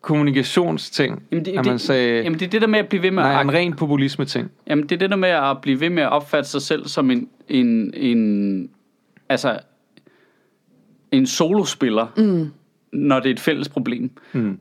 [0.00, 2.22] kommunikationsting, jamen det, at man sagde...
[2.22, 3.22] Jamen det er det der med at blive ved med...
[3.22, 4.50] Nej, at, en ren populisme-ting.
[4.66, 7.10] Jamen det er det der med at blive ved med at opfatte sig selv som
[7.10, 7.28] en...
[7.48, 8.70] en, en
[9.28, 9.58] altså...
[11.10, 12.52] En solospiller, mm.
[12.92, 14.10] når det er et fælles problem.
[14.32, 14.60] Mm.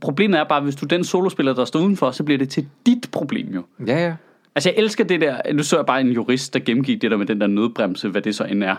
[0.00, 2.48] Problemet er bare, at hvis du er den solospiller, der står udenfor, så bliver det
[2.48, 3.62] til dit problem jo.
[3.86, 4.14] Ja, ja.
[4.54, 7.16] Altså jeg elsker det der, nu så jeg bare en jurist, der gennemgik det der
[7.16, 8.76] med den der nødbremse, hvad det så end er,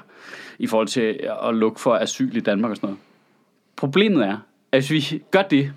[0.60, 3.00] i forhold til at lukke for asyl i Danmark og sådan noget.
[3.76, 4.38] Problemet er,
[4.72, 5.74] at hvis vi gør det,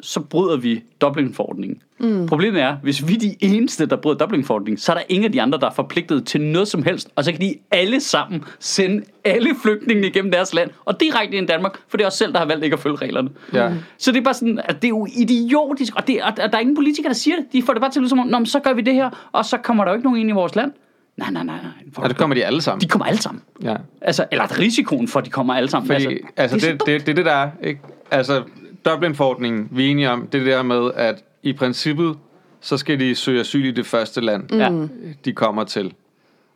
[0.00, 1.82] så bryder vi Dublin-forordningen.
[2.00, 2.26] Mm.
[2.26, 5.32] Problemet er, hvis vi er de eneste, der bryder Dublin-forordningen, så er der ingen af
[5.32, 8.44] de andre, der er forpligtet til noget som helst, og så kan de alle sammen
[8.58, 12.14] sende alle flygtninge igennem deres land, og direkte ind i Danmark, for det er os
[12.14, 13.30] selv, der har valgt ikke at følge reglerne.
[13.52, 13.72] Ja.
[13.98, 16.60] Så det er bare sådan, at det er jo idiotisk, og, det, og der er
[16.60, 17.44] ingen politikere, der siger det.
[17.52, 19.56] De får det bare til at som om, så gør vi det her, og så
[19.56, 20.72] kommer der jo ikke nogen ind i vores land.
[21.16, 21.56] Nej, nej, nej.
[21.62, 22.02] nej.
[22.02, 22.80] Ja, det kommer de alle sammen.
[22.80, 23.42] De kommer alle sammen.
[23.62, 23.76] Ja.
[24.00, 25.86] Altså, eller risikoen for, at de kommer alle sammen.
[25.86, 27.80] Fordi, altså, altså det, det, det, det, det der er, ikke?
[28.10, 28.42] Altså,
[28.84, 32.18] Dublin-forordningen, vi er enige om, det der med, at i princippet,
[32.60, 34.90] så skal de søge asyl i det første land, mm.
[35.24, 35.94] de kommer til.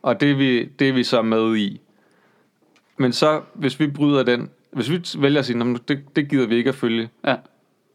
[0.01, 1.81] Og det er, vi, det er vi så med i.
[2.97, 6.55] Men så, hvis vi bryder den, hvis vi vælger at sige, det, det gider vi
[6.55, 7.35] ikke at følge, ja.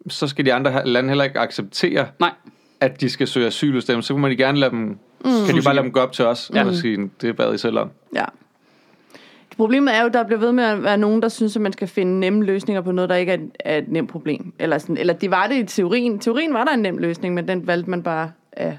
[0.08, 2.32] så skal de andre lande heller ikke acceptere, Nej.
[2.80, 4.02] at de skal søge asyl hos dem.
[4.02, 4.98] Så må de gerne lade dem, mm.
[5.46, 6.64] kan de bare lade dem gå op til os ja.
[6.66, 7.90] og sige, det er bad I selv om.
[8.14, 8.24] Ja.
[9.56, 11.72] Problemet er jo, at der bliver ved med at være nogen, der synes, at man
[11.72, 14.52] skal finde nemme løsninger på noget, der ikke er, er et nemt problem.
[14.58, 16.18] Eller, sådan, eller det var det i teorien.
[16.18, 18.78] teorien var der en nem løsning, men den valgte man bare af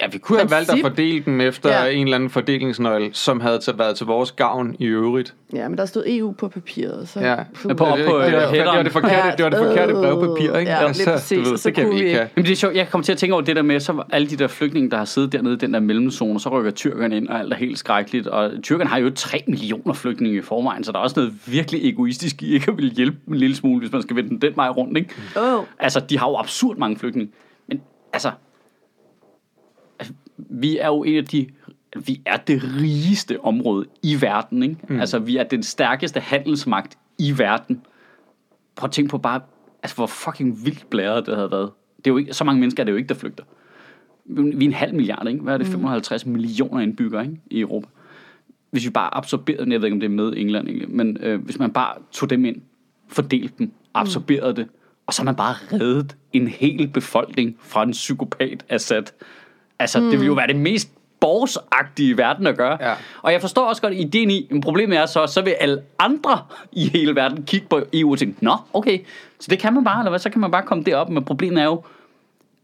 [0.00, 1.86] Ja, vi kunne have valgt at fordele den efter ja.
[1.86, 5.34] en eller anden fordelingsnøgle, som havde til, været til vores gavn i øvrigt.
[5.52, 7.08] Ja, men der stod EU på papiret.
[7.08, 9.58] Så ja, på, på, op på det, det, det, var det forkerte, det var det
[9.58, 10.72] forkerte brevpapir, ikke?
[10.72, 12.28] Ja, altså, præcis, du ved, det kan vi ikke have.
[12.36, 14.28] Jamen, det er sjovt, jeg kommer til at tænke over det der med, så alle
[14.28, 17.28] de der flygtninge, der har siddet dernede i den der mellemzone, så rykker tyrkerne ind,
[17.28, 18.26] og alt er helt skrækkeligt.
[18.26, 21.88] Og tyrkerne har jo 3 millioner flygtninge i forvejen, så der er også noget virkelig
[21.88, 24.52] egoistisk i ikke at ville hjælpe en lille smule, hvis man skal vende den, den
[24.56, 25.14] vej rundt, ikke?
[25.36, 25.64] Oh.
[25.78, 27.32] Altså, de har jo absurd mange flygtninge.
[27.68, 27.80] Men
[28.12, 28.30] altså,
[30.38, 31.46] vi er jo en af de
[32.06, 34.76] vi er det rigeste område i verden, ikke?
[34.88, 35.00] Mm.
[35.00, 37.82] Altså, vi er den stærkeste handelsmagt i verden.
[38.76, 39.40] Prøv at tænke på bare,
[39.82, 41.70] altså, hvor fucking vildt blæret det havde været.
[41.96, 43.44] Det er jo ikke, så mange mennesker er det jo ikke, der flygter.
[44.24, 45.40] Vi er en halv milliard, ikke?
[45.40, 45.66] Hvad er det?
[45.66, 46.32] 55 mm.
[46.32, 47.40] millioner indbyggere, ikke?
[47.50, 47.88] I Europa.
[48.70, 51.44] Hvis vi bare absorberede, jeg ved ikke, om det er med England, egentlig, men øh,
[51.44, 52.56] hvis man bare tog dem ind,
[53.08, 54.56] fordelte dem, absorberede mm.
[54.56, 54.68] det,
[55.06, 59.02] og så har man bare reddet en hel befolkning fra en psykopat Assad
[59.78, 60.10] Altså, mm.
[60.10, 60.88] det vil jo være det mest
[61.20, 62.78] borgsagtige verden at gøre.
[62.80, 62.94] Ja.
[63.22, 66.38] Og jeg forstår også godt ideen i, men problemet er så, så vil alle andre
[66.72, 68.98] i hele verden kigge på EU og tænke, nå, okay,
[69.40, 71.60] så det kan man bare, eller hvad, så kan man bare komme derop, men problemet
[71.60, 71.82] er jo,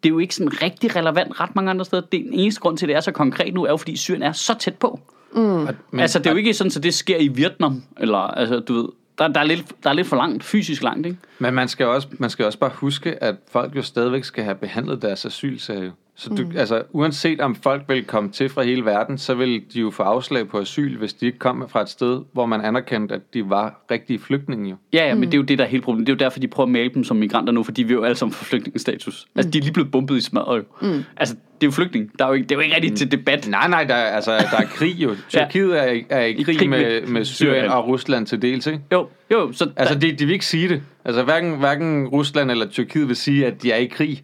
[0.03, 2.03] det er jo ikke sådan rigtig relevant ret mange andre steder.
[2.13, 3.97] Det er den eneste grund til, at det er så konkret nu, er jo fordi
[3.97, 5.01] Syrien er så tæt på.
[5.33, 5.41] Mm.
[5.41, 8.75] Men, altså, det er jo ikke sådan, at det sker i Vietnam, eller, altså, du
[8.75, 11.19] ved, der, der, er lidt, der er lidt for langt, fysisk langt, ikke?
[11.39, 14.55] Men man skal, også, man skal også bare huske, at folk jo stadigvæk skal have
[14.55, 15.91] behandlet deres asylsag.
[16.17, 16.53] Så du, mm.
[16.57, 20.03] altså, uanset om folk vil komme til fra hele verden, så vil de jo få
[20.03, 23.51] afslag på asyl, hvis de ikke kom fra et sted, hvor man anerkendte, at de
[23.51, 24.77] var rigtige flygtninge jo.
[24.93, 26.07] Ja, ja, men det er jo det, der er hele problemet.
[26.07, 27.97] Det er jo derfor, de prøver at male dem som migranter nu, fordi vi er
[27.97, 29.27] jo alle sammen får flygtningestatus.
[29.37, 30.89] Altså, de er lige blevet bumpet i smadret jo.
[30.89, 31.05] Mm.
[31.17, 32.11] Altså, det er jo flygtning.
[32.19, 33.49] Der er jo ikke, det er jo ikke rigtigt til debat.
[33.49, 35.17] Nej, nej, der, er- altså, der er krig jo.
[35.29, 37.71] Tyrkiet er, i- er i krig, krig med med, med Syrien Syrien.
[37.71, 38.81] og Rusland til dels, ikke?
[38.93, 40.83] Jo, jo, så Altså, der, de, de vil ikke sige det.
[41.05, 44.23] Altså, hverken, hverken Rusland eller Tyrkiet vil sige, at de er i krig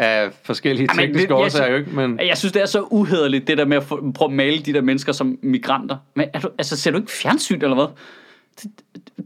[0.00, 1.90] af forskellige Ej, men tekniske det- jeg årsager, jo ikke?
[1.90, 4.58] Men jeg synes, det er så uhederligt, det der med at få, prøve at male
[4.58, 5.96] de der mennesker som migranter.
[6.14, 7.86] Men er du, altså, ser du ikke fjernsyn, eller hvad?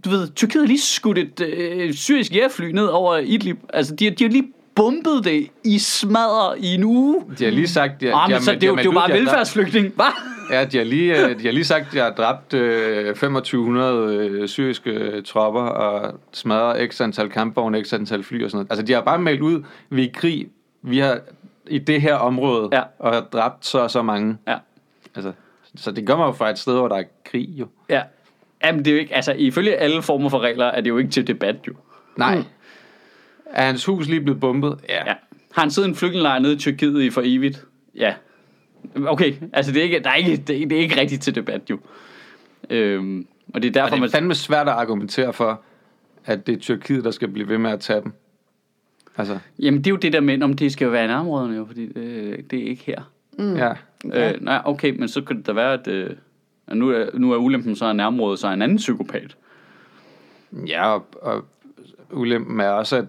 [0.05, 3.59] Du ved, Tyrkiet har lige skudt et øh, syrisk jægerfly ned over Idlib.
[3.73, 7.23] Altså, de, har- de har lige bumpet det i smadre i en uge.
[7.39, 8.01] de har lige sagt...
[8.01, 9.09] De, Ah, de men har- så de det er jo, har det er jo bare
[9.09, 10.55] de har velfærdsflygtning, hva'?
[10.55, 14.15] Ja, de har lige, øh, de har lige sagt, at de har dræbt øh, 2500
[14.17, 18.71] øh, syriske øh, tropper og smadret x antal kampvogne, x antal fly og sådan noget.
[18.71, 20.47] Altså, de har bare meldt ud, vi er i krig,
[20.85, 21.21] vi har
[21.67, 22.83] i det her område, Ja.
[22.99, 24.37] og har dræbt så og så mange.
[24.49, 24.57] Ja.
[25.15, 25.33] Altså,
[25.77, 27.67] så det kommer jo fra et sted, hvor der er krig, jo.
[27.89, 28.03] Ja.
[28.65, 31.11] Jamen, det er jo ikke, altså, ifølge alle former for regler, er det jo ikke
[31.11, 31.73] til debat, jo.
[32.17, 32.37] Nej.
[32.37, 32.45] Mm.
[33.47, 34.79] Er hans hus lige blevet bombet?
[34.89, 35.07] Ja.
[35.07, 35.15] Ja.
[35.53, 37.65] Har han siddet i en flygtningelejr nede i Tyrkiet i for evigt?
[37.95, 38.15] Ja.
[39.07, 41.35] Okay, altså det er ikke, der er ikke, det er, det er ikke rigtigt til
[41.35, 41.79] debat, jo.
[42.71, 44.11] Øhm, og det er Og derfor, det er man...
[44.11, 45.61] fandme svært at argumentere for,
[46.25, 48.13] at det er Tyrkiet, der skal blive ved med at tage dem.
[49.17, 51.57] Altså, Jamen, det er jo det der med, om det skal jo være i nærområderne,
[51.57, 53.11] jo, fordi det, det er ikke her.
[53.39, 53.57] mm.
[53.57, 53.73] ja.
[54.13, 54.33] Ja.
[54.33, 56.11] Øh, nej, okay, men så kan det da være, at, øh,
[56.67, 59.37] at nu, er, nu er ulempen så, at nærområdet så er en anden psykopat.
[60.67, 61.45] Ja, og, og
[62.13, 63.05] ulempen er også, at,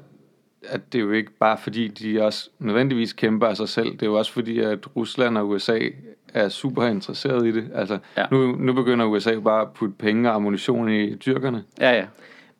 [0.68, 3.92] at det er jo ikke bare fordi, de også nødvendigvis kæmper af sig selv.
[3.92, 5.80] Det er jo også fordi, at Rusland og USA
[6.34, 7.70] er super interesseret i det.
[7.74, 8.22] Altså, Ja.
[8.22, 8.28] ja.
[8.32, 11.64] nu, nu begynder USA jo bare at putte penge og ammunition i tyrkerne.
[11.80, 12.06] Ja, ja.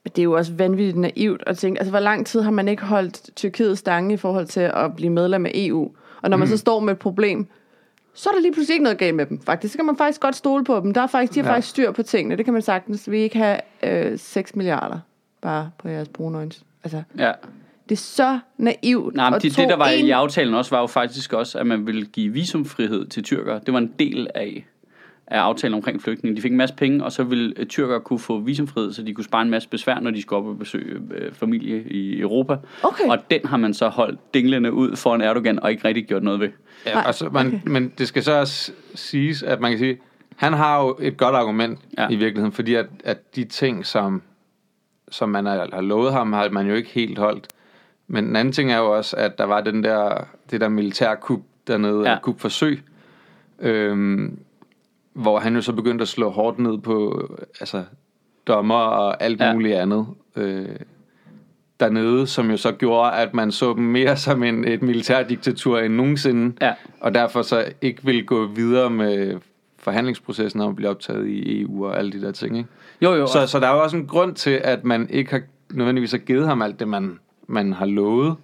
[0.06, 2.68] Men det er jo også vanvittigt naivt at tænke, altså hvor lang tid har man
[2.68, 5.92] ikke holdt Tyrkiet stange i forhold til at blive medlem af EU?
[6.22, 7.48] Og når man så står med et problem,
[8.14, 9.42] så er der lige pludselig ikke noget galt med dem.
[9.42, 10.94] Faktisk, så kan man faktisk godt stole på dem.
[10.94, 11.54] Der er faktisk, de har Ja.
[11.54, 12.36] faktisk styr på tingene.
[12.36, 13.12] Det kan man sagtens.
[13.12, 15.00] Vi ikke have øh, 6 milliarder
[15.42, 16.52] bare på jeres brune øjne.
[16.84, 17.32] Altså, ja.
[17.90, 19.16] det er så naivt.
[19.16, 21.68] Nej, men det, det, der var en- i aftalen også, var jo faktisk også, at
[21.68, 23.60] man ville give visumfrihed til tyrkere.
[23.66, 24.66] Det var en del af,
[25.28, 26.36] af aftalen omkring flygtninge.
[26.36, 29.14] De fik en masse penge, og så ville øh, tyrkere kunne få visumfrihed, så de
[29.14, 32.58] kunne spare en masse besvær, når de skulle op og besøge øh, familie i Europa.
[32.84, 33.04] Okay.
[33.10, 36.40] Og den har man så holdt dinglende ud foran Erdogan, og ikke rigtig gjort noget
[36.40, 36.50] ved.
[36.86, 37.60] Ja, og så, man, okay.
[37.66, 39.98] Men det skal så også siges, at man kan sige,
[40.36, 42.08] han har jo et godt argument Ja.
[42.10, 44.22] i virkeligheden, fordi at, at de ting, som,
[45.12, 47.48] som man har, har lovet ham, har man jo ikke helt holdt.
[48.08, 51.40] Men den anden ting er jo også, at der var den der, det der militærkup
[51.68, 52.12] dernede, Ja.
[52.12, 52.20] ja.
[52.20, 52.84] kupforsøg,
[53.60, 54.40] øhm,
[55.16, 57.28] hvor han jo så begyndte at slå hårdt ned på
[57.60, 57.84] altså,
[58.48, 59.54] dommer og alt Ja.
[59.54, 60.06] muligt andet.
[60.36, 60.66] Øh,
[61.80, 65.94] dernede, som jo så gjorde, at man så dem mere som en, et militærdiktatur end
[65.94, 66.74] nogensinde, Ja.
[67.00, 69.38] og derfor så ikke ville gå videre med
[69.80, 72.58] forhandlingsprocessen om at blive optaget i EU og alle de der ting.
[72.58, 72.70] Ikke?
[73.02, 73.28] Jo, jo.
[73.28, 75.42] Så, så der er jo også en grund til, at man ikke har
[75.74, 78.36] nødvendigvis har givet ham alt det, man, man har lovet.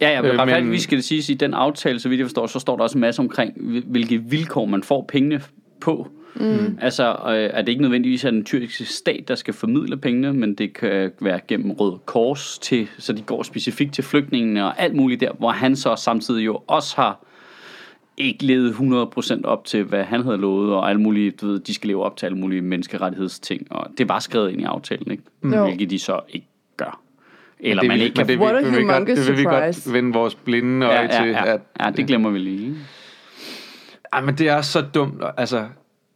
[0.00, 2.46] Ja, ja, men Øh, men- skal det siges, i den aftale, så vidt jeg forstår,
[2.46, 5.40] så står der også en masse omkring, hvil- hvilke vilkår man får pengene
[5.80, 6.08] på.
[6.34, 6.78] Mm.
[6.80, 10.54] Altså, øh, er det ikke nødvendigvis er den tyrkiske stat, der skal formidle pengene, men
[10.54, 14.94] det kan være gennem Røde Kors, til, så de går specifikt til flygtningene og alt
[14.94, 17.24] muligt der, hvor han så samtidig jo også har
[18.16, 21.74] ikke levet 100% op til, hvad han havde lovet, og alle mulige, du ved, de
[21.74, 25.22] skal leve op til alle mulige menneskerettighedsting, og det var skrevet ind i aftalen, ikke?
[25.44, 25.64] Jo.
[25.64, 27.00] Hvilket de så ikke gør.
[27.60, 29.84] Eller det man ikke kan det, What a vi godt, humongous det vil vi surprise.
[29.84, 31.30] godt vende vores blinde øje ja, ja, til.
[31.30, 31.54] ja.
[31.54, 32.74] At, ja, det glemmer vi lige.
[34.12, 35.22] Ej, men det er så dumt.
[35.36, 35.66] Altså,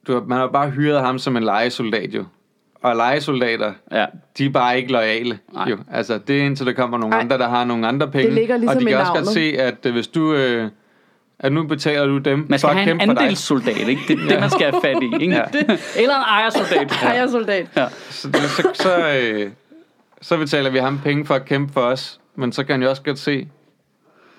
[0.07, 2.25] du, har- man har bare hyret ham som en legesoldat jo.
[2.83, 4.07] Og legesoldater, Ja.
[4.39, 5.39] de er bare ikke loyale.
[5.53, 5.69] Nej.
[5.71, 5.77] Jo.
[5.93, 7.21] Altså, det er indtil der kommer nogle Ej.
[7.21, 8.27] andre, der har nogle andre penge.
[8.27, 9.35] Det ligger ligesom og de kan også godt navnet.
[9.35, 10.35] se, at øh, hvis du...
[10.35, 10.71] Øh,
[11.39, 13.23] at nu betaler du dem Man skal for at have en kæmpe for dig.
[13.23, 14.03] andelssoldat, ikke?
[14.09, 15.35] Det er det, man skal have fat i, ikke?
[15.37, 15.45] Ja.
[15.97, 16.93] Eller en ejersoldat.
[17.03, 17.67] Ejersoldat.
[17.77, 17.87] Ja.
[18.11, 19.51] Så, det- så, så, øh,
[20.21, 22.21] så betaler vi ham penge for at kæmpe for os.
[22.37, 23.49] Men så kan han jo også godt se,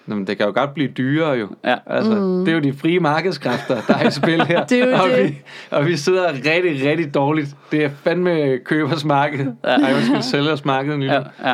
[0.06, 1.48] Nå, men det kan jo godt blive dyrere jo.
[1.64, 1.76] Ja.
[1.86, 2.46] Altså, mm.
[2.46, 4.66] Det er jo de frie markedskræfter, der er i spil her.
[4.70, 5.30] Det er jo og, det.
[5.30, 5.38] Vi,
[5.72, 7.56] og vi sidder rigtig, rigtig dårligt.
[7.72, 9.46] Det er fandme købers marked.
[9.64, 9.70] Ja.
[9.70, 11.06] Ej, undskyld, sælgers marked nu.
[11.06, 11.22] Ja, Ja.
[11.46, 11.54] ja.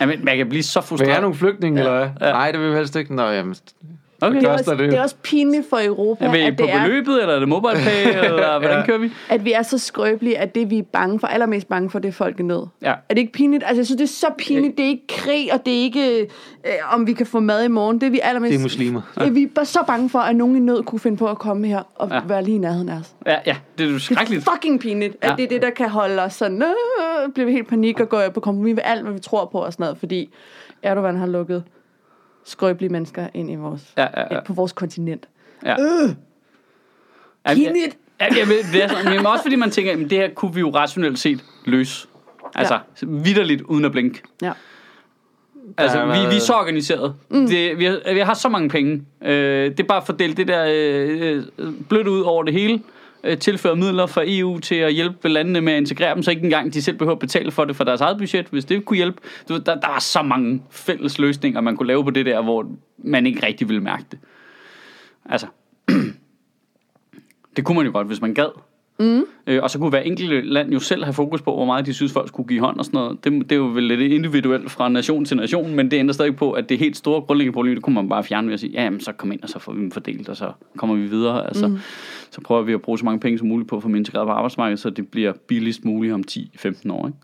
[0.00, 1.08] Jamen, man kan blive så Vil frustreret.
[1.08, 1.86] jeg have nogle flygtninge, ja.
[1.86, 2.28] eller hvad?
[2.28, 2.32] Ja.
[2.32, 3.14] Nej, det vil vi helst ikke.
[3.14, 3.54] Nå, jamen,
[4.22, 4.40] Okay.
[4.40, 4.78] Det er, også, det?
[4.78, 7.38] det er også pinligt for Europa, Er vi at, på det er, beløbet, eller er
[7.38, 8.86] det mobile pay, eller hvordan Ja.
[8.86, 9.10] kører vi?
[9.28, 12.08] at vi er så skrøbelige, at det vi er bange for, allermest bange for, det
[12.08, 12.66] er folk i nød.
[12.82, 12.90] Ja.
[13.08, 13.62] Er det ikke pinligt?
[13.66, 14.76] Altså, jeg synes, det er så pinligt.
[14.78, 16.26] Det er ikke krig, og det er ikke, øh,
[16.92, 18.00] om vi kan få mad i morgen.
[18.00, 18.50] Det er vi allermest...
[18.52, 19.00] Det er muslimer.
[19.20, 19.28] Ja.
[19.28, 21.66] Vi er bare så bange for, at nogen i nød kunne finde på at komme
[21.66, 22.20] her og Ja.
[22.28, 23.10] være lige i nærheden af os.
[23.26, 24.46] Ja, ja, det er jo Det skrækkeligt.
[24.48, 25.36] er fucking pinligt, at Ja.
[25.36, 28.22] det er det, der kan holde os sådan, øh, bliver vi helt panik og går
[28.34, 30.30] på kompromis med alt, hvad vi tror på og sådan noget, fordi
[30.82, 31.62] Erdogan har lukket
[32.44, 34.36] skrøbelige mennesker ind i vores, Ja, ja, ja.
[34.36, 35.28] ind på vores kontinent.
[35.64, 35.72] Ja.
[35.72, 36.10] Øh,
[37.48, 37.98] Jamen, pinligt!
[38.20, 38.26] Ja,
[38.72, 41.18] det er sådan, men også fordi man tænker, at det her kunne vi jo rationelt
[41.18, 42.08] set løse.
[42.54, 43.06] Altså, ja.
[43.08, 44.22] vidderligt uden at blinke.
[44.42, 44.52] Ja.
[45.78, 47.14] Altså, har vi, vi er så organiseret.
[47.30, 47.46] Mm.
[47.46, 49.02] Det, vi, har, vi har så mange penge.
[49.22, 52.82] Øh, det er bare at fordele det der øh, øh, blødt ud over det hele.
[53.24, 56.44] Øh, tilføre midler fra EU til at hjælpe landene med at integrere dem, så ikke
[56.44, 58.96] engang de selv behøver at betale for det fra deres eget budget, hvis det kunne
[58.96, 59.20] hjælpe.
[59.48, 62.42] Du, ved, der, der er så mange fælles løsninger, man kunne lave på det der,
[62.42, 62.66] hvor
[62.98, 64.18] man ikke rigtig ville mærke det.
[65.24, 65.46] Altså,
[67.56, 68.69] det kunne man jo godt, hvis man gad.
[69.00, 69.24] Mm.
[69.46, 71.94] Øh, og så kunne hver enkelt land jo selv have fokus på, hvor meget de
[71.94, 73.24] synes, folk skulle give hånd og sådan noget.
[73.24, 76.36] Det, det er jo vel lidt individuelt fra nation til nation, men det ændrer stadig
[76.36, 78.72] på, at det helt store grundlæggende problem, det kunne man bare fjerne ved at sige,
[78.72, 81.02] ja, jamen, så kom ind, og så får vi dem fordelt, og så kommer vi
[81.06, 81.46] videre.
[81.46, 81.78] Altså, mm.
[82.30, 84.26] Så prøver vi at bruge så mange penge som muligt på at få dem integreret
[84.26, 87.06] på arbejdsmarkedet, så det bliver billigst muligt om 10-15 år.
[87.06, 87.18] Ikke?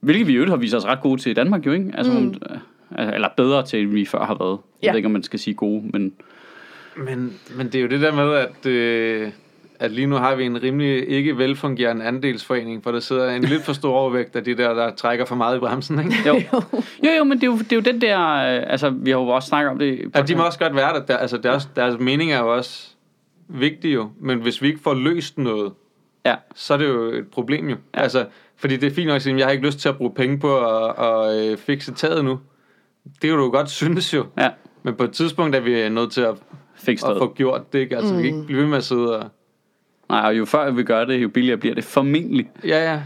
[0.00, 1.90] Hvilket vi i øvrigt har vist os ret gode til i Danmark jo, ikke?
[1.94, 2.34] Altså, mm.
[2.98, 4.58] eller bedre til, end vi før har været.
[4.82, 4.90] Jeg Ja.
[4.90, 6.12] ved ikke, om man skal sige gode, men
[6.96, 9.30] Men, men det er jo det der med, at, øh,
[9.80, 13.64] at lige nu har vi en rimelig ikke velfungerende andelsforening, for der sidder en lidt
[13.64, 15.98] for stor overvægt af de der, der trækker for meget i bremsen.
[15.98, 16.14] Ikke?
[16.26, 16.34] jo.
[17.04, 19.18] jo, jo, men det er jo, det er jo den der, øh, altså vi har
[19.18, 20.10] jo også snakket om det.
[20.14, 21.06] Ja, de må også godt være der.
[21.06, 22.88] der altså, deres, deres mening er jo også
[23.48, 24.10] vigtig jo.
[24.20, 25.72] Men hvis vi ikke får løst noget,
[26.26, 26.34] Ja.
[26.54, 27.76] så er det jo et problem jo.
[27.94, 28.00] Ja.
[28.00, 29.96] Altså, fordi det er fint nok at sige, at jeg har ikke lyst til at
[29.96, 32.38] bruge penge på at, at øh, fikse taget nu.
[33.04, 34.26] Det kan du jo godt synes jo.
[34.38, 34.50] Ja,
[34.82, 36.34] Men på et tidspunkt er vi nødt til at,
[36.74, 37.78] fik at få gjort det.
[37.78, 37.96] Ikke?
[37.96, 38.18] Altså, mm.
[38.18, 39.30] vi kan ikke blive ved med at sidde og...
[40.08, 42.50] Nej, og jo før vi gør det, jo billigere bliver det formentlig.
[42.64, 43.00] Ja, ja.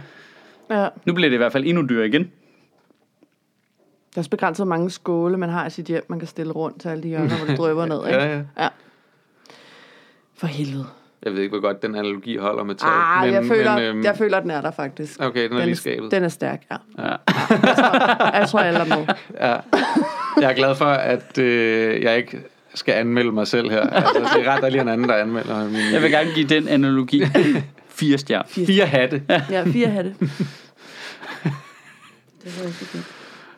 [0.71, 0.89] Ja.
[1.05, 2.23] Nu bliver det i hvert fald endnu dyrere igen.
[2.23, 6.53] Der er også begrænset, hvor mange skåle man har i sit hjem, man kan stille
[6.53, 8.07] rundt til alle de hjørner, hvor det drøber ned.
[8.07, 8.19] Ikke?
[8.19, 8.43] ja, ja.
[8.59, 8.69] ja.
[10.35, 10.87] For helvede.
[11.23, 12.93] Jeg ved ikke, hvor godt den analogi holder med taget.
[12.97, 15.21] Ah, men, jeg, føler, men, øhm, jeg føler, den er der faktisk.
[15.21, 16.11] Okay, den er lige skabet.
[16.11, 16.77] Den er stærk, ja.
[16.99, 17.17] Ja.
[18.39, 19.07] Jeg tror, alle er med.
[19.41, 19.57] Ja.
[20.41, 22.41] Jeg er glad for, at øh, jeg ikke
[22.81, 23.81] skal anmelde mig selv her.
[23.97, 26.31] Altså, det er ret, der er lige en anden, der anmelder min Jeg vil gerne
[26.35, 27.23] give den analogi
[28.01, 28.49] fire stjerner.
[28.49, 29.23] Fire hatte.
[29.51, 30.15] Ja, fire hatte.
[32.45, 33.05] Det var rigtig fint.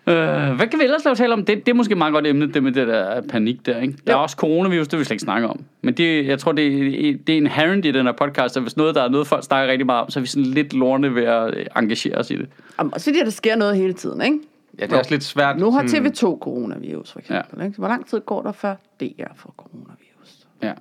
[0.07, 1.45] Øh, hvad kan vi ellers lave tale om?
[1.45, 3.95] Det, det er måske et meget godt emne, det med det der panik der, ikke?
[4.07, 5.61] Der er også coronavirus, det vil vi slet ikke snakke om.
[5.83, 8.77] Men det, jeg tror, det, er- det er inherent i den her podcast, at hvis
[8.77, 11.15] noget, der er noget, folk snakker rigtig meget om, så er vi sådan lidt lorne
[11.15, 12.47] ved at engagere os i det.
[12.79, 14.39] Jamen, også fordi, at der sker noget hele tiden, ikke?
[14.83, 15.59] Ja, det er også lidt svært.
[15.59, 17.67] Nu har sådan- TV2 coronavirus, for eksempel.
[17.67, 17.79] Ikke?
[17.79, 20.47] Hvor lang tid går der før DR får coronavirus?
[20.63, 20.73] Ja.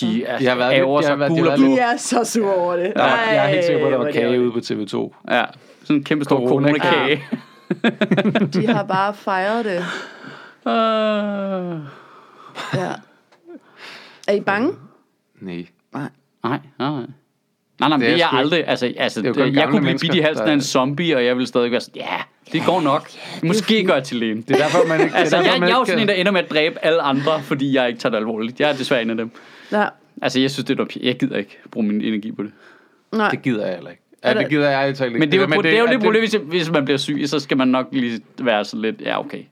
[0.00, 1.58] De, er, De har været har sig gul og.
[1.58, 2.92] De er så sure over det.
[2.96, 5.14] Jeg, jeg er helt sikker på, at der var kage ude på TV2.
[5.34, 5.44] Ja,
[5.82, 7.24] sådan en kæmpe stor Corona- corona-kage.
[8.60, 9.78] De har bare fejret det.
[10.66, 11.80] Øh,
[12.74, 12.92] Ja.
[14.28, 14.72] Er I bange?
[15.40, 15.66] Nej.
[15.92, 16.08] Nej.
[16.44, 17.06] nej, nej,
[17.80, 17.88] nej.
[17.88, 18.40] Nej, men Det det er jeg sgu ikke.
[18.40, 18.68] aldrig.
[18.68, 21.16] Altså, altså Det er det jeg kunne blive bidt i halsen der- af en zombie,
[21.16, 22.16] og jeg ville stadig være sådan, ja,
[22.52, 23.08] det går nok.
[23.42, 24.42] Måske gør jeg til lægen.
[24.42, 25.16] Det er derfor, man ikke...
[25.16, 27.02] Altså, det jeg, man jeg er jo sådan en, der ender med at dræbe alle
[27.02, 28.60] andre, fordi jeg ikke tager det alvorligt.
[28.60, 29.30] Jeg er desværre en af dem.
[29.72, 29.84] Ja.
[30.22, 32.52] Altså, jeg synes, det er Jeg gider ikke bruge min energi på det.
[33.12, 33.30] Nej.
[33.30, 34.02] Det gider jeg heller ikke.
[34.24, 35.18] Ja, det gider jeg ærligt talt ikke.
[35.18, 36.98] Men det er jo, der med, det, er jo det problem, hvis, hvis man bliver
[36.98, 39.42] syg, så skal man nok lige være sådan lidt, ja, okay.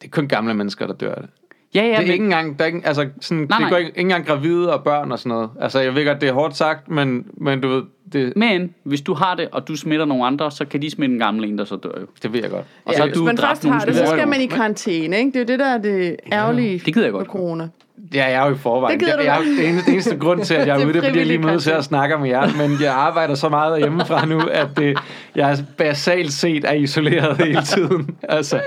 [0.00, 1.30] Det er kun gamle mennesker, der dør af det.
[1.76, 3.76] Ja, ja, det er men, ikke engang, der er ikke, altså, sådan, Nej, det går
[3.76, 5.50] ikke, ikke engang gravide og børn og sådan noget.
[5.60, 9.00] Altså, jeg ved godt, det er hårdt sagt, men, men du ved, det, men hvis
[9.00, 11.58] du har det, og du smitter nogle andre, så kan de smitte en gammel en,
[11.58, 12.06] der så dør jo.
[12.22, 12.64] det ved jeg godt.
[12.84, 15.18] Og så ja, du hvis man dræbt først har det, så skal man i karantæne,
[15.18, 15.30] ikke?
[15.30, 17.26] Det er jo det, der er det ærgerlige Det gider jeg godt.
[17.26, 17.68] med corona.
[18.14, 19.00] Ja, jeg er jo i forvejen.
[19.00, 20.78] Det gider jeg, du jeg, det, er eneste, det eneste grund til, at jeg er
[20.78, 22.56] Det ude, det er, fordi jeg lige mødes her og snakker med jer.
[22.56, 24.98] Men jeg arbejder så meget hjemmefra nu, at det,
[25.34, 28.16] jeg er basalt set er isoleret hele tiden.
[28.22, 28.60] Altså,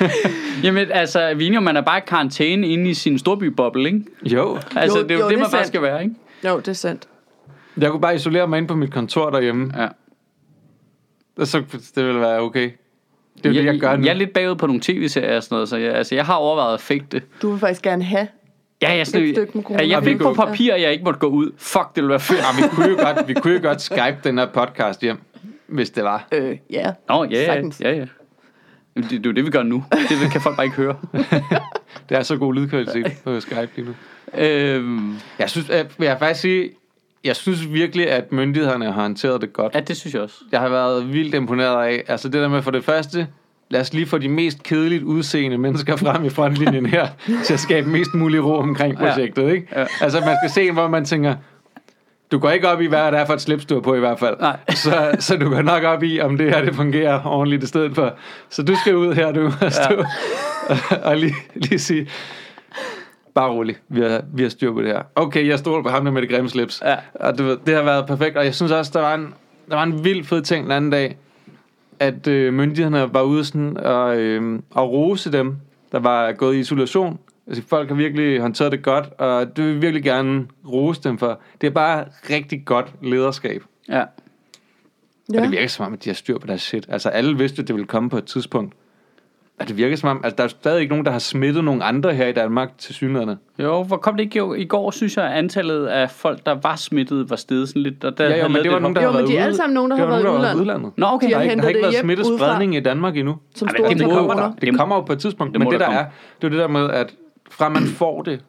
[0.64, 4.00] Jamen, altså, vi enige om, man er bare i karantæne inde i sin storbyboble, ikke?
[4.24, 4.58] jo.
[4.76, 5.66] Altså, Jo, det er jo, jo, det, det man bare sandt.
[5.66, 6.14] skal være, ikke?
[6.44, 7.08] Jo, det er sandt.
[7.80, 9.72] Jeg kunne bare isolere mig ind på mit kontor derhjemme.
[9.82, 9.88] Ja.
[11.44, 11.62] Så
[11.94, 12.70] det ville være okay.
[13.36, 14.04] Det er jo det, jeg gør nu.
[14.04, 16.34] Jeg er lidt bagud på nogle tv-serier og sådan noget, så jeg, altså, jeg har
[16.34, 17.22] overvejet at fake det.
[17.42, 18.28] Du vil faktisk gerne have
[18.82, 19.82] Ja, jeg, sådan, Et stykke med corona.
[19.82, 21.50] ja, jeg Og vi fik på papir, at jeg ikke måtte gå ud.
[21.58, 22.40] Fuck, det ville være fedt.
[22.40, 25.18] Ja, vi kunne jo godt, vi kunne jo godt skype den her podcast hjem,
[25.66, 26.28] hvis det var.
[26.32, 26.92] Øh, ja.
[27.08, 27.80] Nå, ja, ja, Sagtens.
[27.80, 28.08] ja, Det,
[29.10, 29.84] det er jo det, vi gør nu.
[30.08, 30.96] Det kan folk bare ikke høre.
[32.08, 33.94] Det er så god lydkvalitet på Skype lige nu.
[34.40, 36.70] øhm, Jeg synes, jeg, vil jeg faktisk sige,
[37.24, 39.74] jeg synes virkelig, at myndighederne har håndteret det godt.
[39.74, 40.36] ja, det synes jeg også.
[40.52, 43.26] Jeg har været vildt imponeret af, altså det der med for det første,
[43.68, 47.06] lad os lige få de mest kedeligt udseende mennesker frem i frontlinjen her,
[47.44, 48.98] til at skabe mest mulig ro omkring Ja.
[48.98, 49.68] projektet, ikke?
[49.76, 49.84] Ja.
[50.00, 51.34] Altså man skal se hvor man tænker,
[52.32, 53.98] du går ikke op i, hvad det er for et slips, du har på i
[53.98, 54.36] hvert fald.
[54.40, 54.56] Nej.
[54.74, 57.94] Så, så du går nok op i, om det her det fungerer ordentligt i stedet
[57.94, 58.14] for.
[58.50, 60.04] Så du skal ud her, du, og, stå,
[60.68, 62.08] og, og lige, lige sige,
[63.34, 65.02] bare rolig, vi har, vi har styr på det her.
[65.14, 66.82] Okay, jeg stoler på ham der med det grimme slips.
[66.84, 66.94] Ja.
[67.14, 68.36] Og du ved, det har været perfekt.
[68.36, 69.34] Og jeg synes også, der var en,
[69.70, 71.16] der var en vild fed ting den anden dag,
[72.00, 75.56] at øh, myndighederne var ude sådan og, øh, og rose dem,
[75.92, 77.18] der var gået i isolation.
[77.46, 81.18] Altså, folk har virkelig håndteret det godt, og det vil vi virkelig gerne rose dem
[81.18, 81.40] for.
[81.60, 83.62] Det er bare rigtig godt lederskab.
[83.88, 84.04] Ja.
[85.32, 85.38] Ja.
[85.38, 86.86] Og det virker som om, at de har styr på deres shit.
[86.88, 88.74] Altså, alle vidste, at det ville komme på et tidspunkt.
[89.60, 91.82] Og det virker som om, altså, der er stadig ikke nogen, der har smittet nogen
[91.82, 93.38] andre her i Danmark til synligheden.
[93.58, 94.54] Jo, hvor kom det ikke jo?
[94.54, 98.04] I går, synes jeg, at antallet af folk, der var smittet, var steget sådan lidt.
[98.04, 99.44] Og der Ja, jo, men det var nogen, der Jo, har men været de er
[99.44, 100.80] alle sammen nogen, der det har været i nogen, der har udlandet.
[100.80, 100.98] udlandet.
[100.98, 101.26] Nå, okay.
[101.26, 103.36] De Der har har, ikke, der har ikke været smittespredning i Danmark endnu.
[103.54, 104.50] Som Ej, men det kommer der.
[104.52, 105.52] Det Det- kommer jo på et tidspunkt.
[105.54, 106.04] det Men det der der er,
[106.40, 107.14] det er det der med, at
[107.50, 108.40] fra man får det,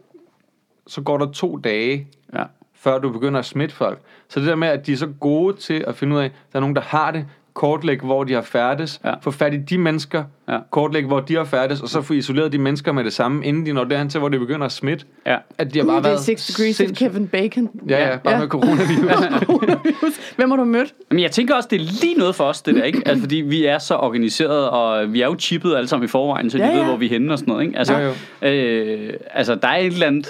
[0.88, 2.44] så går der to dage, Ja.
[2.76, 4.00] før du begynder at smitte folk.
[4.30, 6.32] Så det der med, at de er så gode til at finde ud af, at
[6.54, 7.26] der er nogen, der har det,
[7.58, 9.14] kortlægge, hvor de har færdes, Ja.
[9.22, 10.58] få fat i de mennesker, Ja.
[10.72, 13.66] kortlægge, hvor de har færdes, og så få isoleret de mennesker med det samme, inden
[13.66, 15.06] de når derhen til, hvor det begynder at smitte.
[15.26, 15.36] ja.
[15.58, 17.70] At de har bare det er været Six Degrees of sindssygt- Kevin Bacon.
[17.90, 18.40] Ja, ja, bare Ja.
[18.42, 20.34] med coronavirus.
[20.36, 20.94] Hvem har du mødt?
[21.12, 23.02] Men jeg tænker også, det er lige noget for os, det der, ikke?
[23.06, 26.50] Altså, fordi vi er så organiseret, og vi er jo chippet alle sammen i forvejen,
[26.50, 26.86] så de Ja, ved, ja.
[26.86, 27.78] hvor vi er henne og sådan noget, ikke?
[27.78, 28.12] Altså, Jo,
[28.48, 30.28] Øh, altså der er et eller andet...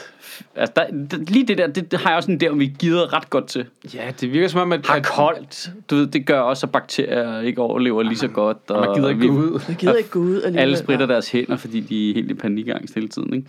[0.56, 0.86] Altså, der,
[1.18, 3.48] det- lige det der, det, det har jeg også en der, vi gider ret godt
[3.48, 3.66] til.
[3.94, 7.42] ja, det virker som om, at, Har koldt, du ved, det gør også, at bakterier
[7.42, 8.58] ikke overlever lige så godt.
[8.70, 9.60] Og man gider ikke vi, gå ud.
[9.68, 10.60] Jeg gider ikke gå ud alligevel.
[10.60, 13.48] Alle spritter deres hænder, fordi de er helt i panikangst hele tiden, ikke?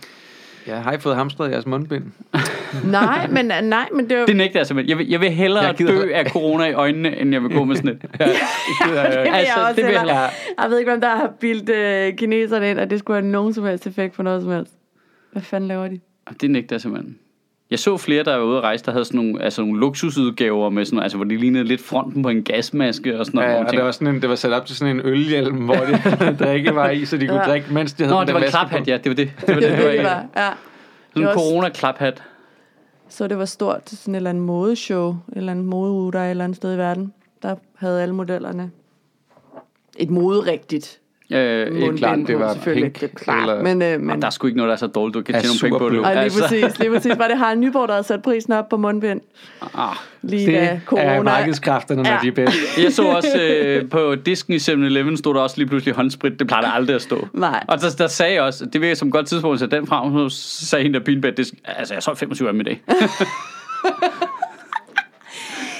[0.67, 2.03] Ja, har I fået hamstret jeres mundbind?
[2.91, 4.25] Nej, men, nej, men det er jo...
[4.25, 4.89] Det nægter jeg simpelthen.
[4.89, 7.49] Jeg vil, jeg vil hellere Jeg gider- dø af corona i øjnene, end jeg vil
[7.51, 8.01] gå med sådan et.
[8.01, 9.99] det vil jeg altså, også det vil jeg hellere.
[9.99, 10.29] hellere.
[10.61, 13.53] Jeg ved ikke, hvem der har bildt øh, kineserne ind, at det skulle have nogen
[13.53, 14.73] som helst effekt på noget som helst.
[15.31, 15.99] Hvad fanden laver de?
[16.41, 17.17] Det nægter jeg simpelthen.
[17.71, 20.69] Jeg så flere, der var ude at rejse, der havde sådan nogle, altså nogle luksusudgaver,
[20.69, 23.49] med sådan, noget, altså, hvor de lignede lidt fronten på en gasmaske og sådan noget.
[23.49, 25.57] Ja, og det tænker, var, sådan en, det var sat op til sådan en ølhjelm,
[25.57, 27.51] hvor det, der ikke var i, så de kunne Ja.
[27.51, 28.89] drikke, mens de havde Nå, den det der var en maske klaphat, på.
[28.91, 28.97] ja.
[28.97, 29.31] Det var det.
[29.47, 30.25] Det var Det det, var det det, det var.
[30.35, 30.49] Ja.
[31.13, 32.23] Sådan en Det corona-klaphat.
[33.09, 36.19] Så det var stort til sådan et eller andet modeshow, et eller andet modeuge, der
[36.19, 37.13] er et eller andet sted i verden.
[37.41, 38.71] Der havde alle modellerne
[39.97, 40.99] et moderigtigt
[41.31, 42.83] Øh, mundbind klart, det var selvfølgelig.
[42.93, 44.73] pink, Det er klart, eller- men, øh, men men der er sgu ikke noget, der
[44.73, 45.13] er så dårligt.
[45.13, 45.95] Du kan tjene nogle penge på det.
[45.95, 46.03] Azurblå.
[46.07, 47.17] Ej, lige Altså, præcis, lige præcis.
[47.17, 49.21] Var det Harald Nyborg, der havde sat prisen op på mundbind?
[49.77, 49.95] ah.
[50.21, 51.03] Lige Det da corona...
[51.03, 52.17] er markedskræfterne, når Ja.
[52.21, 52.57] de er bedst.
[52.83, 56.39] Jeg så også øh, på disken i 7-Eleven stod der også lige pludselig håndsprit.
[56.39, 57.27] Det plejer der aldrig at stå.
[57.33, 57.63] Nej.
[57.67, 60.29] Og der, der sagde jeg også, det virker som et godt tidspunkt sætte den frem,
[60.29, 62.81] så sagde hende der disken, altså jeg så 25 af i dag.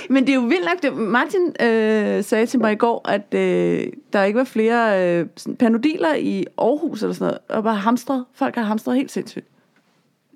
[0.09, 3.33] Men det er jo vildt nok, det, Martin øh, sagde til mig i går, at
[3.33, 7.75] øh, der ikke var flere øh, sådan panodiler i Aarhus eller sådan noget, og bare
[7.75, 8.25] hamstret.
[8.33, 9.45] Folk har hamstret helt sindssygt.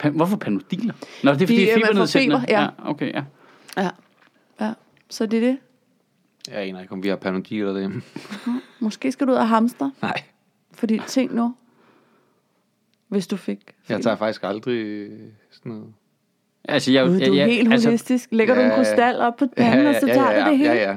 [0.03, 0.93] Pa- Hvorfor panodiler?
[1.23, 2.39] Nå, det er fordi De, de, øh, man får febernedsættende.
[2.39, 2.61] feber, ja.
[2.61, 2.69] ja.
[2.89, 3.23] okay, ja.
[3.77, 3.89] Ja.
[4.61, 4.73] ja.
[5.09, 5.57] Så det er det.
[6.51, 8.01] Jeg aner ikke, om vi har panodiler derhjemme.
[8.79, 10.23] Måske skal du ud og hamstre Nej,
[10.73, 11.55] fordi ting nu.
[13.07, 13.59] Hvis du fik.
[13.89, 15.19] jeg tager faktisk aldrig øh,
[15.51, 15.93] sådan noget.
[16.69, 18.29] Altså, jeg, Gud, jeg, du er jeg, helt altså, holistisk.
[18.31, 18.77] Lægger du Ja, en ja.
[18.77, 20.71] krystal op på panden, og så tager ja, du det hele?
[20.73, 20.95] Ja, ja.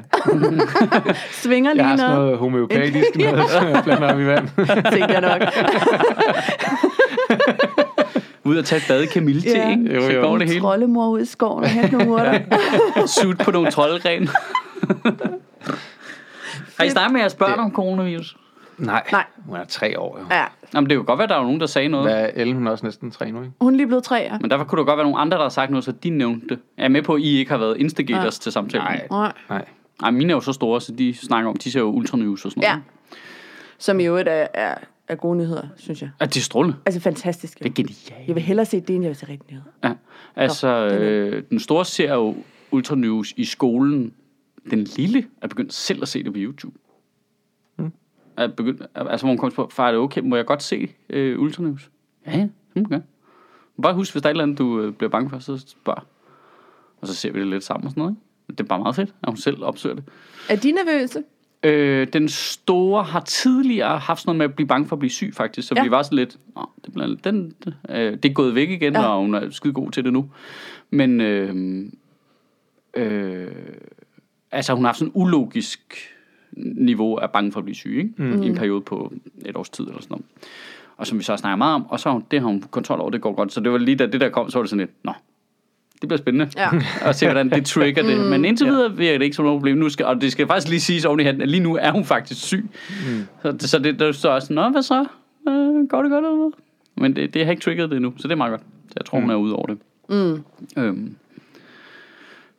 [1.42, 2.24] Svinger Jeg lige har sådan noget.
[2.26, 4.48] noget homeopatisk noget, som jeg blander op i vand.
[4.92, 5.42] Tænkte jeg nok.
[8.44, 9.70] ud og tage et bad i kamille Ja.
[9.70, 9.94] ikke?
[9.94, 10.20] Jo, Så jo.
[10.20, 10.60] går det hele.
[10.60, 12.38] Trollemor ud i skoven og hente nogle urter.
[13.06, 14.28] Sut på nogle troldgren.
[16.78, 18.36] Har I snakket med jeres børn om coronavirus?
[18.78, 19.24] Nej, Nej.
[19.46, 20.24] hun er tre år jo.
[20.30, 22.06] Ja, Jamen, det kunne godt være, der var nogen, der sagde noget.
[22.06, 22.54] Hvad er Ellen?
[22.56, 23.52] Hun er også næsten tre nu, ikke?
[23.60, 24.38] hun er lige blevet tre, ja.
[24.40, 26.46] Men derfor kunne der godt være nogle andre, der har sagt noget, så de nævnte
[26.48, 26.58] det.
[26.76, 28.42] Jeg er med på, at I ikke har været instigators Ja.
[28.42, 28.84] til samtalen.
[28.86, 29.06] Nej.
[29.10, 29.32] Nej.
[29.50, 29.64] Nej.
[30.02, 32.50] Ej, mine er jo så store, så de snakker om, de ser jo ultranews og
[32.50, 32.68] sådan Ja.
[32.72, 32.82] noget.
[33.78, 34.74] Som i øvrigt er, er,
[35.08, 36.10] er gode nyheder, synes jeg.
[36.20, 36.26] Ja.
[36.26, 36.76] det er strålende.
[36.86, 37.58] Altså fantastisk.
[37.58, 38.12] Det er genialt.
[38.26, 39.70] Jeg vil hellere se det, end jeg vil se rigtig nyheder.
[39.84, 39.92] Ja.
[40.36, 42.36] Altså, Nå, den øh, den store ser jo
[42.70, 44.12] ultranews i skolen.
[44.70, 46.76] Den lille er begyndt selv at se det på YouTube.
[48.36, 48.42] Mm.
[48.42, 50.20] Er begyndt, altså, hvor hun kommer på, far, er det okay?
[50.20, 51.90] Må jeg godt se øh, ultranews?
[52.26, 53.02] Ja, ja, du gerne.
[53.82, 56.02] Bare husk, hvis der er et eller andet, du øh, bliver bange for, så spørg.
[57.00, 58.12] Og så ser vi det lidt sammen og sådan noget.
[58.12, 58.58] Ikke?
[58.58, 60.04] Det er bare meget fedt, at hun selv opsøger det.
[60.48, 61.22] Er de nervøse?
[61.62, 65.10] Øh, den store har tidligere haft sådan noget med at blive bange for at blive
[65.10, 65.68] syg, faktisk.
[65.68, 65.82] Så Ja.
[65.84, 67.54] vi var sådan lidt, Nå, det, bliver, den,
[67.88, 69.06] øh, det er gået væk igen, ja.
[69.08, 70.30] og hun er skide god til det nu.
[70.90, 71.84] Men øh,
[72.96, 73.52] øh,
[74.50, 75.94] altså, hun har haft sådan en ulogisk
[76.56, 78.12] niveau af bange for at blive syg, ikke?
[78.36, 78.42] Mm.
[78.42, 79.12] i en periode på
[79.46, 80.24] et års tid eller sådan noget.
[80.96, 83.00] Og som vi så snakker meget om, og så har hun, det har hun kontrol
[83.00, 83.52] over, det går godt.
[83.52, 85.12] Så det var lige da det der kom, så var det sådan lidt, nå,
[86.00, 86.68] det bliver spændende Ja.
[87.08, 88.30] og se, hvordan det trigger det.
[88.30, 89.76] Men indtil videre virker det ikke som noget problem.
[89.76, 91.90] Nu skal, og det skal faktisk lige siges oven i hatten, at lige nu er
[91.90, 92.64] hun faktisk syg.
[92.90, 93.22] Mm.
[93.42, 95.00] Så, det- så det der står også, nå, hvad så?
[95.48, 96.50] Øh, går det godt eller?
[96.96, 98.62] Men det, det har ikke trigget det endnu, så det er meget godt.
[98.88, 99.24] Så jeg tror, mm.
[99.24, 99.78] hun er ude over det.
[100.08, 100.42] Mm.
[100.82, 101.14] Øhm.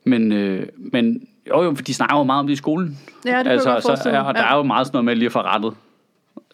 [0.04, 2.98] Men, øh, men jo, jo, for de snakker jo meget om det i skolen.
[3.26, 4.28] Ja, det altså, så, ja, mig.
[4.28, 4.52] og der Ja.
[4.52, 5.74] er jo meget sådan noget med lige at få rettet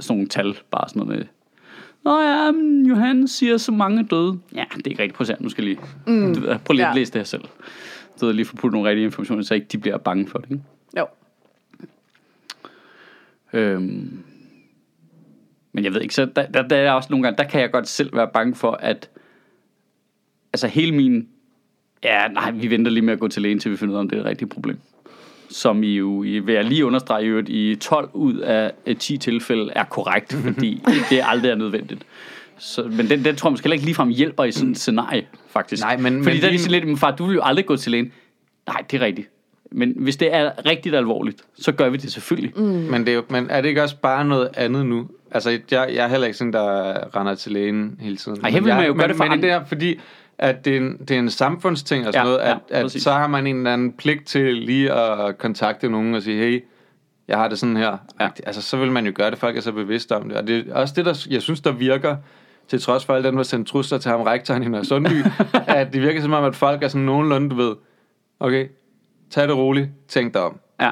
[0.01, 1.27] sådan nogle tal, bare sådan noget med,
[2.05, 4.39] Nå ja, men Johan siger så mange er døde.
[4.55, 5.79] Ja, det er ikke rigtigt procent, nu skal lige.
[6.07, 6.35] Mm.
[6.35, 6.91] Du prøv lige Ja.
[6.91, 7.45] at læse det her selv.
[8.17, 10.51] Så lige få puttet nogle rigtige informationer, så ikke de bliver bange for det.
[10.51, 10.63] Ikke?
[10.99, 11.07] Jo.
[13.53, 14.25] Øhm.
[15.73, 17.71] Men jeg ved ikke, så der, der, der er også nogle gange, der kan jeg
[17.73, 19.11] godt selv være bange for, at
[20.53, 21.29] altså hele min,
[22.05, 24.01] ja, nej, vi venter lige med at gå til lægen, til vi finder ud af,
[24.01, 24.79] om det er et rigtigt problem.
[25.51, 28.97] Som I jo, I vil jeg lige understrege, i øvrigt, i 12 ud af øh,
[28.97, 32.03] 10 tilfælde er korrekt, fordi det aldrig er nødvendigt.
[32.59, 35.27] Så, men den, den tror jeg måske heller ikke ligefrem hjælper i sådan et scenarie,
[35.51, 35.83] faktisk.
[35.83, 37.67] Nej, men- Fordi men der er lige- sådan lidt, "Men far, du vil jo aldrig
[37.67, 38.13] gå til lægen.
[38.67, 39.29] Nej, det er rigtigt.
[39.73, 42.53] Men hvis det er rigtig alvorligt, så gør vi det selvfølgelig.
[42.57, 42.63] Mm.
[42.65, 45.09] Men, det er, jo- men er det ikke også bare noget andet nu?
[45.31, 48.39] Altså, jeg, jeg er heller ikke sådan, der render til lægen hele tiden.
[48.45, 49.43] Ej, her Men vil jeg, jo gøre det for men andre.
[49.49, 50.01] det er fordi,
[50.39, 52.93] at det er en, det er en samfundsting og sådan Ja, noget, at, ja, at
[52.93, 56.65] så har man en eller anden pligt til lige at kontakte nogen og sige, hey,
[57.29, 57.97] jeg har det sådan her.
[58.21, 58.29] Ja.
[58.47, 60.39] Altså, så vil man jo gøre det, folk er så bevidste om det.
[60.39, 62.17] Og det er også det, der, jeg synes, der virker,
[62.69, 65.25] til trods for, at den var sendt trusler til ham, rektoren i Nørre Sundby,
[65.67, 67.77] at det virker som om, at folk er sådan nogenlunde, du ved,
[68.41, 68.69] okay,
[69.31, 70.61] tag det roligt, tænk dig om.
[70.81, 70.91] Ja.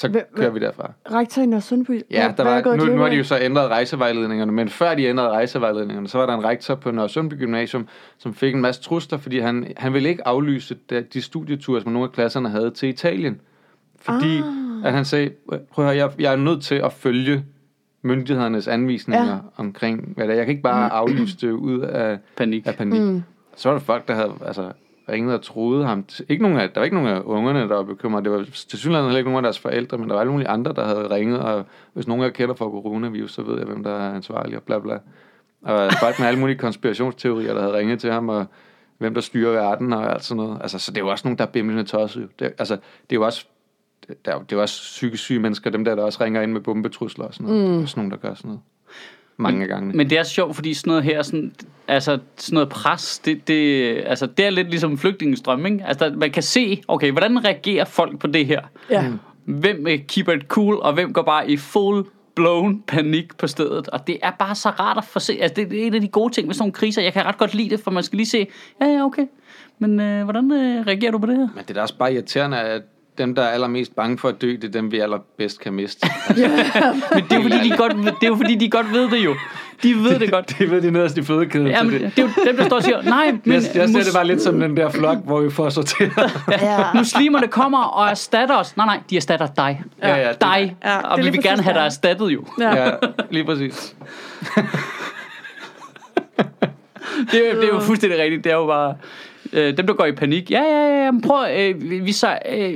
[0.00, 0.92] Så Hvem- kører vi derfra.
[1.12, 2.02] Rektor i Nørre Sundby.
[2.10, 4.94] Ja, der er var, gået nu, nu har de jo så ændret rejsevejledningerne, men før
[4.94, 7.88] de ændrede rejsevejledningerne, så var der en rektor på Nørre Sundby Gymnasium,
[8.18, 10.76] som fik en masse trusler, fordi han, han ville ikke aflyse
[11.14, 13.40] de, studieture, som nogle af klasserne havde til Italien.
[13.98, 14.86] Fordi ah.
[14.86, 15.30] at han sagde,
[15.72, 17.44] prøv at høre, jeg, jeg er nødt til at følge
[18.02, 19.30] myndighedernes anvisninger Ja.
[19.32, 19.38] ja.
[19.56, 20.36] omkring, hvad det er.
[20.36, 22.66] Jeg kan ikke bare aflyse det ud af Panik.
[22.66, 23.00] af panik.
[23.02, 23.22] Mm.
[23.56, 24.72] Så var der folk, der havde altså,
[25.08, 26.04] ringet og troede ham.
[26.28, 28.24] Ikke nogen af, der var ikke nogen af ungerne, der var bekymret.
[28.24, 30.48] Det var til synligheden heller ikke nogen af deres forældre, men der var alle mulige
[30.48, 31.40] andre, der havde ringet.
[31.40, 34.62] Og hvis nogen af kender for coronavirus, så ved jeg, hvem der er ansvarlig og
[34.62, 34.98] bla bla.
[35.62, 38.46] Og folk med alle mulige konspirationsteorier, der havde ringet til ham, og
[38.98, 40.58] hvem der styrer verden og alt sådan noget.
[40.60, 42.28] Altså, så det er jo også nogen, der er bimlende tosset.
[42.38, 43.46] Det, altså, det er jo også
[44.08, 46.60] der, det er jo også psykisk syge mennesker, dem der, der også ringer ind med
[46.60, 47.64] bombetrusler og sådan noget.
[47.64, 47.70] Mm.
[47.72, 48.60] Der er også nogen, der gør sådan noget.
[49.42, 49.96] Mange gange.
[49.96, 51.52] Men det er sjovt, fordi sådan noget her, sådan,
[51.88, 55.84] altså sådan noget pres, det, det, altså, det er lidt ligesom flygtningestrøm, ikke?
[55.86, 58.60] Altså, der, man kan se, okay, hvordan reagerer folk på det her?
[58.90, 59.04] Ja.
[59.44, 63.88] Hvem øh, keeper it cool, og hvem går bare i full blown panik på stedet.
[63.88, 65.38] Og det er bare så rart at få se.
[65.40, 67.02] Altså, det, det er en af de gode ting med sådan nogle kriser.
[67.02, 68.46] Jeg kan ret godt lide det, for man skal lige se,
[68.80, 69.26] ja, ja, okay.
[69.78, 71.48] Men øh, hvordan øh, reagerer du på det her?
[71.54, 72.82] Men det er da også bare irriterende, at
[73.18, 76.08] dem, der er allermest bange for at dø, det er dem, vi allerbedst kan miste.
[76.28, 76.36] Men
[77.24, 79.34] det er jo fordi, de godt, det er jo fordi, de godt ved det jo.
[79.82, 80.48] De ved det godt.
[80.58, 81.66] det ved de nederst i fødekæden.
[81.66, 83.62] Ja, men det, det er jo dem, der står og siger, nej, men jeg, jeg
[83.62, 86.42] ser mus- det bare lidt som den der flok, hvor vi får sorteret.
[86.50, 86.92] Ja.
[86.94, 88.76] muslimerne kommer og erstatter os.
[88.76, 89.82] Nej, nej, de erstatter dig.
[90.02, 90.76] Ja, ja, det- dig.
[90.84, 92.44] Ja, det og vi vil gerne have dig erstattet jo.
[92.60, 92.84] Ja.
[92.84, 92.90] ja,
[93.30, 93.96] lige præcis.
[97.32, 98.44] Det, er- det er jo fuldstændig rigtigt.
[98.44, 98.94] Det er jo bare...
[99.52, 100.50] Øh, dem, der går i panik.
[100.50, 101.46] Ja, ja, ja, men prøv...
[101.56, 102.38] Øh, vi, vi så...
[102.52, 102.74] Øh,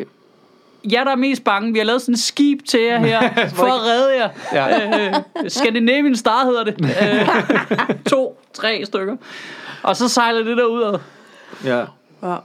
[0.93, 3.21] jer, der er mest bange, vi har lavet sådan et skib til jer her,
[3.57, 4.29] for at redde jer.
[4.53, 5.07] Ja.
[5.09, 5.15] Øh,
[5.49, 6.75] Scandinavian Star hedder det.
[6.81, 9.17] Øh, to, tre stykker.
[9.83, 10.99] Og så sejler det der ud af.
[11.65, 11.79] Ja.
[12.29, 12.37] Ja.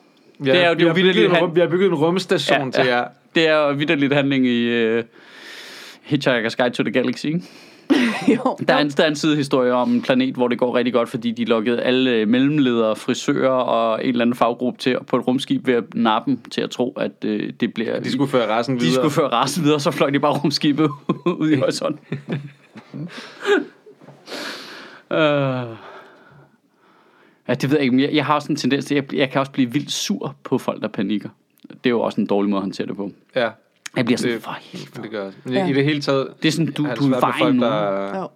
[0.45, 2.65] Ja, Det er jo- det vi, har bygget en, han- vi har bygget en rumstation
[2.65, 3.03] ja, til jer.
[3.35, 5.03] Det er jo vidderligt handling i uh,
[6.11, 7.41] Hitchhiker's Guide to the Galaxy, ikke?
[8.35, 8.57] Jo.
[8.67, 11.09] Der er, en, der er en sidehistorie om en planet, hvor det går rigtig godt,
[11.09, 15.27] fordi de lukkede alle øh, mellemledere, frisører og en eller anden faggruppe til på et
[15.27, 17.99] rumskib ved at nappe dem til at tro, at øh, det bliver...
[17.99, 18.95] De skulle føre resten de videre.
[18.95, 20.89] skulle føre resten videre, så fløj de bare rumskibet
[21.39, 22.19] ud i horisonten.
[25.11, 25.17] uh,
[27.47, 29.29] ja, det ved jeg ikke, men jeg, jeg har også en tendens til, jeg, jeg
[29.29, 31.29] kan også blive vildt sur på folk, der panikker.
[31.69, 33.11] Det er jo også en dårlig måde at håndtere det på.
[33.35, 33.49] Ja,
[33.95, 35.01] Jeg bliver sådan, Det- for helvede.
[35.03, 35.33] det gør jeg.
[35.43, 35.67] Men Ja.
[35.67, 36.27] I det hele taget...
[36.41, 37.61] Det er sådan, du, jeg har du er vejen nu.
[37.61, 38.29] der,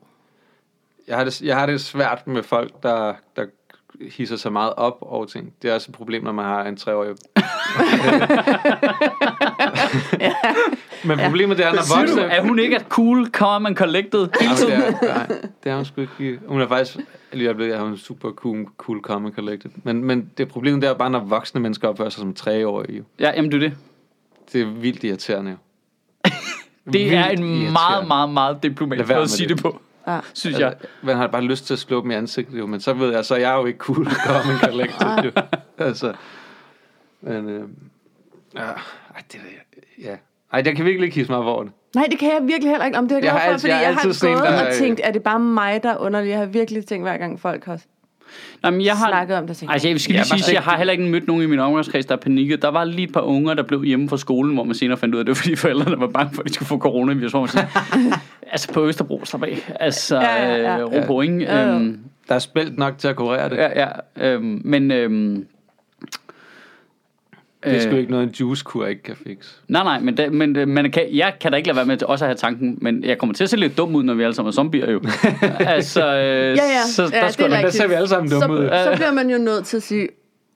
[1.08, 3.46] jeg, har det, jeg har det svært med folk, der, der
[4.12, 5.54] hisser sig meget op over ting.
[5.62, 7.16] Det er også et problem, når man har en treårig...
[11.06, 12.32] Men problemet det er, når du, voksne...
[12.34, 15.28] at hun ikke er cool, calm and collected hele det er, nej,
[15.64, 16.40] det er hun sgu ikke.
[16.48, 16.98] Hun er faktisk,
[17.34, 19.72] lige øjeblikket er hun super cool, cool calm and collected.
[19.84, 23.04] Men, men det problemet det er bare, når voksne mennesker opfører sig som treårige.
[23.20, 23.78] Ja, jamen det er det.
[24.54, 25.52] Det er vildt irriterende.
[25.52, 25.58] jo.
[26.94, 27.72] Det er Vildt en irriterende.
[27.72, 29.56] meget, meget, meget diplomatisk måde at sige det.
[29.58, 30.20] det på, Ja.
[30.34, 30.68] synes jeg.
[30.68, 33.14] Altså, man har bare lyst til at slå dem i ansigtet, jo, men så ved
[33.14, 35.24] jeg, så er jeg jo ikke cool calm and collected.
[35.24, 35.42] jo.
[35.86, 36.14] Altså,
[37.22, 37.64] men, øh,
[38.56, 38.74] ja, ej,
[39.32, 40.16] det jeg, ja.
[40.54, 41.72] Ej, der kan virkelig ikke hisse mig over det.
[41.96, 42.98] Nej, det kan jeg virkelig heller ikke.
[42.98, 44.38] Om det er jeg Jeg glad har for, altid- fordi jeg er jeg har en,
[44.38, 46.30] gået der- og tænkt, er det bare mig, der er underlig?
[46.30, 47.80] Jeg har virkelig tænkt hver gang folk har
[48.64, 49.58] Nej, men jeg har, snakket om det.
[49.58, 51.46] Tænkt, Altså, jeg skal Ja, lige bare sige, jeg har heller ikke mødt nogen i
[51.46, 52.62] min omgangskreds, der er panikket.
[52.62, 55.16] Der var lige et par unger, der blev hjemme fra skolen, hvor man senere fandt
[55.16, 56.78] ud af, at det var fordi forældrene var bange for, at de skulle få.
[56.78, 57.66] Hvor man siger,
[58.52, 59.74] altså på Østerbro, slap af.
[59.80, 60.80] Altså, Ja, ja, ja.
[60.80, 61.38] øh, ro på, ikke?
[61.40, 61.76] Ja, ja.
[61.76, 63.56] Øhm, Der er spældt nok til at kurere det.
[63.58, 63.88] ja, ja.
[64.34, 64.92] Øhm, men...
[64.92, 65.46] Øhm,
[67.66, 69.50] Det er sgu øh, ikke noget, en juicekur ikke kan fikse.
[69.68, 71.98] Nej, nej, men, det, men det, man kan, jeg kan da ikke lade være med
[71.98, 74.14] til også at have tanken, men jeg kommer til at se lidt dum ud, når
[74.14, 75.02] vi alle sammen er zombier jo.
[75.60, 76.58] altså, øh, Ja, ja.
[76.88, 78.68] Så Ja, der det skulle er der, ser vi alle sammen dumme ud.
[78.70, 80.08] så, så bliver man jo nødt til at sige,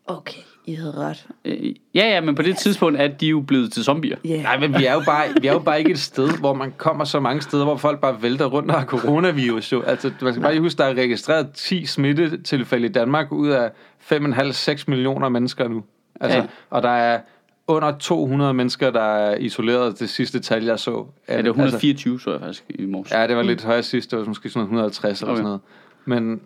[0.07, 1.25] okay, I havde ret.
[1.45, 4.17] Øh, ja, ja, men på det tidspunkt er de jo blevet til zombier.
[4.25, 4.43] Yeah.
[4.43, 6.73] Nej, men vi er, jo bare, vi er jo bare ikke et sted, hvor man
[6.77, 9.71] kommer så mange steder, hvor folk bare vælter rundt og har coronavirus.
[9.71, 9.81] Jo.
[9.81, 13.69] Altså, man skal bare lige huske, der er registreret 10 smittetilfælde i Danmark ud af
[14.11, 15.83] 5,5-6 millioner mennesker nu.
[16.21, 16.45] Altså, Ja.
[16.69, 17.21] Og der er
[17.67, 21.05] under 200 mennesker, der er isoleret det sidste tal, jeg så.
[21.29, 23.05] Ja, det var 124, så jeg faktisk i morges.
[23.11, 24.11] Altså, ja, det var lidt højere sidst.
[24.11, 25.37] Det var måske sådan noget 150 eller Okay.
[25.37, 25.61] sådan noget.
[26.05, 26.41] Men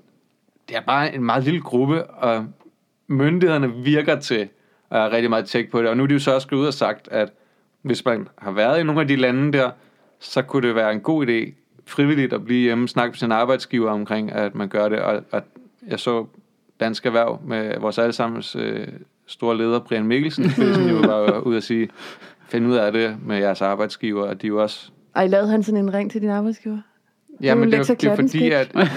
[0.69, 2.45] det er bare en meget lille gruppe, og
[3.07, 4.49] myndighederne virker til
[4.89, 5.89] at have rigtig meget tjek på det.
[5.89, 7.29] Og nu er de jo så også gået ud og sagt, at
[7.81, 9.71] hvis man har været i nogle af de lande der,
[10.19, 11.53] så kunne det være en god idé
[11.85, 14.99] frivilligt at blive hjemme, snakke med sin arbejdsgiver omkring, at man gør det.
[14.99, 15.41] Og, og
[15.87, 16.25] jeg så
[16.79, 18.87] Dansk Erhverv med vores allesammens øh,
[19.31, 21.89] store leder, Brian Mikkelsen, som jo var ude at sige,
[22.49, 24.91] find ud af det med jeres arbejdsgiver, at de jo også...
[25.15, 26.77] Ej, lavede han sådan en ring til din arbejdsgiver?
[27.41, 28.71] Ja, men det, er det er fordi, at...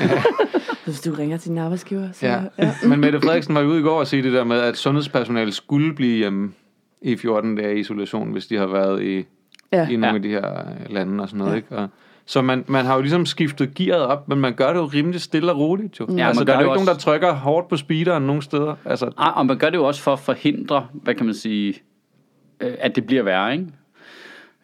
[0.85, 2.27] Hvis du ringer til din arbejdsgiver, så...
[2.27, 2.43] Ja.
[2.59, 2.73] ja.
[2.89, 5.53] Men Mette Frederiksen var jo ude i går og sige det der med, at sundhedspersonale
[5.53, 6.53] skulle blive hjemme
[7.03, 9.25] i 14 dage i isolation, hvis de har været i,
[9.73, 9.89] ja.
[9.89, 10.15] i nogle Ja.
[10.15, 11.53] af de her lande og sådan noget.
[11.53, 11.57] Ja.
[11.57, 11.77] Ikke?
[11.77, 11.89] Og,
[12.27, 15.21] så man, man har jo ligesom skiftet gearet op, men man gør det jo rimelig
[15.21, 16.01] stille og roligt.
[16.01, 16.07] Jo.
[16.07, 18.23] man Ja, altså, gør der er jo ikke også- nogen, der trykker hårdt på speederen
[18.23, 18.75] nogen steder.
[18.85, 21.75] Altså, Ah, og man gør det jo også for at forhindre, hvad kan man sige,
[22.61, 23.67] øh, at det bliver værre, ikke?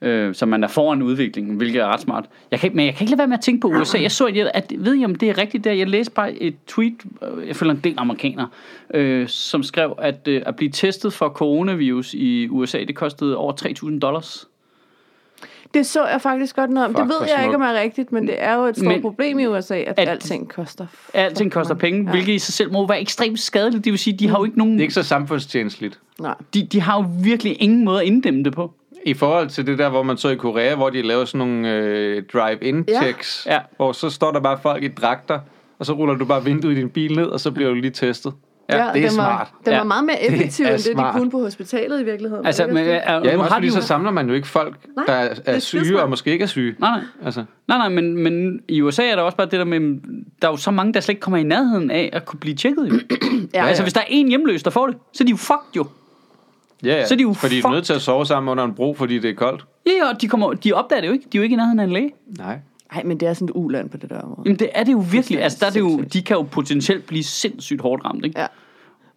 [0.03, 2.25] Øh, så man er foran udviklingen, hvilket er ret smart.
[2.51, 3.99] Jeg kan, ikke- men jeg kan ikke lade være med at tænke på USA.
[4.03, 5.73] Jeg så, at, at ved I, om det er rigtigt der?
[5.73, 6.95] Jeg læste bare et tweet,
[7.39, 8.49] øh, jeg følger en del amerikanere,
[8.95, 13.53] øh, som skrev, at øh, at blive testet for coronavirus i USA, det kostede over
[13.53, 14.47] 3.000 dollars.
[15.75, 16.95] Det så jeg faktisk godt noget om.
[16.95, 17.77] Fuck, det ved jeg ikke, om smukt.
[17.79, 20.49] er rigtigt, men det er jo et stort Men- problem i USA, at, At- alting
[20.49, 20.87] koster.
[21.15, 22.11] Alting koster penge, Ja.
[22.11, 23.85] hvilket i sig selv må være ekstremt skadeligt.
[23.85, 24.73] Det vil sige, de har jo ikke nogen...
[24.73, 26.01] det er ikke så samfundstjenestligt.
[26.21, 26.35] Nej.
[26.55, 28.73] De, de har jo virkelig ingen måde at inddæmme det på.
[29.07, 31.69] I forhold til det der, hvor man så i Korea, hvor de laver sådan nogle
[31.75, 33.03] øh, drive-in Ja.
[33.03, 33.59] checks, Ja.
[33.77, 35.39] hvor så står der bare folk i dragter,
[35.79, 37.91] og så ruller du bare vinduet i din bil ned, og så bliver du lige
[37.91, 38.33] testet.
[38.77, 39.49] Ja, det er den var, smart.
[39.65, 39.79] Den Ja.
[39.79, 41.15] var meget mere effektiv, er end det, de smart.
[41.17, 42.47] kunne på hospitalet i virkeligheden.
[42.47, 42.83] Altså, men, det?
[42.83, 43.73] øh, Ja, nu men også har de fordi jo...
[43.73, 46.03] så samler man jo ikke folk, Nej, der er, det er syge skidesmart.
[46.03, 46.75] og måske ikke er syge.
[46.79, 47.01] Nej, nej.
[47.25, 49.81] Altså, Nej, nej, men, men i USA er der også bare det der med,
[50.43, 52.55] der er jo så mange, der slet ikke kommer i nærheden af at kunne blive
[52.57, 52.89] tjekket.
[52.93, 52.95] Jo.
[53.55, 55.77] ja, Altså, hvis der er en hjemløs, der får det, så er de jo fucked
[55.77, 55.87] jo.
[56.85, 57.07] ja, ja.
[57.07, 57.75] Så er de jo fordi de er fucked.
[57.75, 59.65] nødt til at sove sammen under en bro, fordi det er koldt.
[59.87, 61.25] Ja, ja, og de, kommer, de opdager det jo ikke.
[61.33, 62.11] De er jo ikke i nærheden af en læge.
[62.39, 62.59] Nej.
[62.95, 64.43] Nej, men det er sådan et uland på det der område.
[64.45, 65.43] Jamen, det er det jo virkelig.
[65.43, 68.41] Altså, der er det jo, de kan jo potentielt blive sindssygt hårdt ramt, ikke?
[68.41, 68.47] Ja.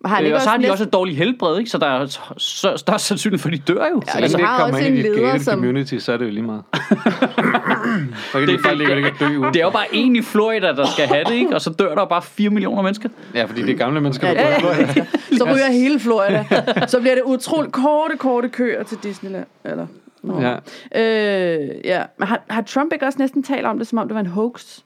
[0.01, 1.69] Men har han Øh, og så har de næsten- også et dårligt helbred, ikke?
[1.71, 2.05] Så der er
[2.37, 4.01] så størst sandsynlighed for, at de dør jo.
[4.07, 5.53] Ja, Så de længe det ikke har kommer også ind i en leder, gated som-
[5.53, 6.63] community, så er det jo lige meget.
[8.31, 9.47] så kan de folk ligge ikke at dø ude.
[9.47, 11.55] Det er jo bare en i Florida, der skal have det, ikke?
[11.55, 13.09] Og så dør der bare 4 millioner mennesker.
[13.35, 15.05] Ja, fordi det er gamle mennesker, der ja, bor i Florida.
[15.37, 16.45] Så ryger hele Florida.
[16.87, 19.45] Så bliver det utroligt korte, korte køer til Disneyland.
[19.65, 19.87] Eller,
[20.23, 20.41] Nå.
[20.41, 20.55] Ja.
[20.95, 22.03] Øh, ja.
[22.17, 24.27] Men har, har Trump ikke også næsten talt om det, som om det var en
[24.27, 24.79] hoax?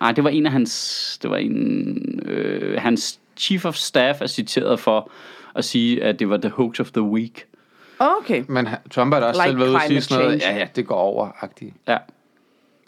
[0.00, 1.18] Nej, det var en af hans...
[1.22, 2.20] Det var en...
[2.26, 5.10] Øh, hans chief of staff er citeret for
[5.54, 7.46] at sige, at det var the hoax of the week.
[7.98, 8.44] Okay.
[8.48, 10.66] Men Trump har da også Like selv været ude og sige sådan noget, ja, ja,
[10.76, 11.74] det går over-agtigt.
[11.88, 11.96] Ja.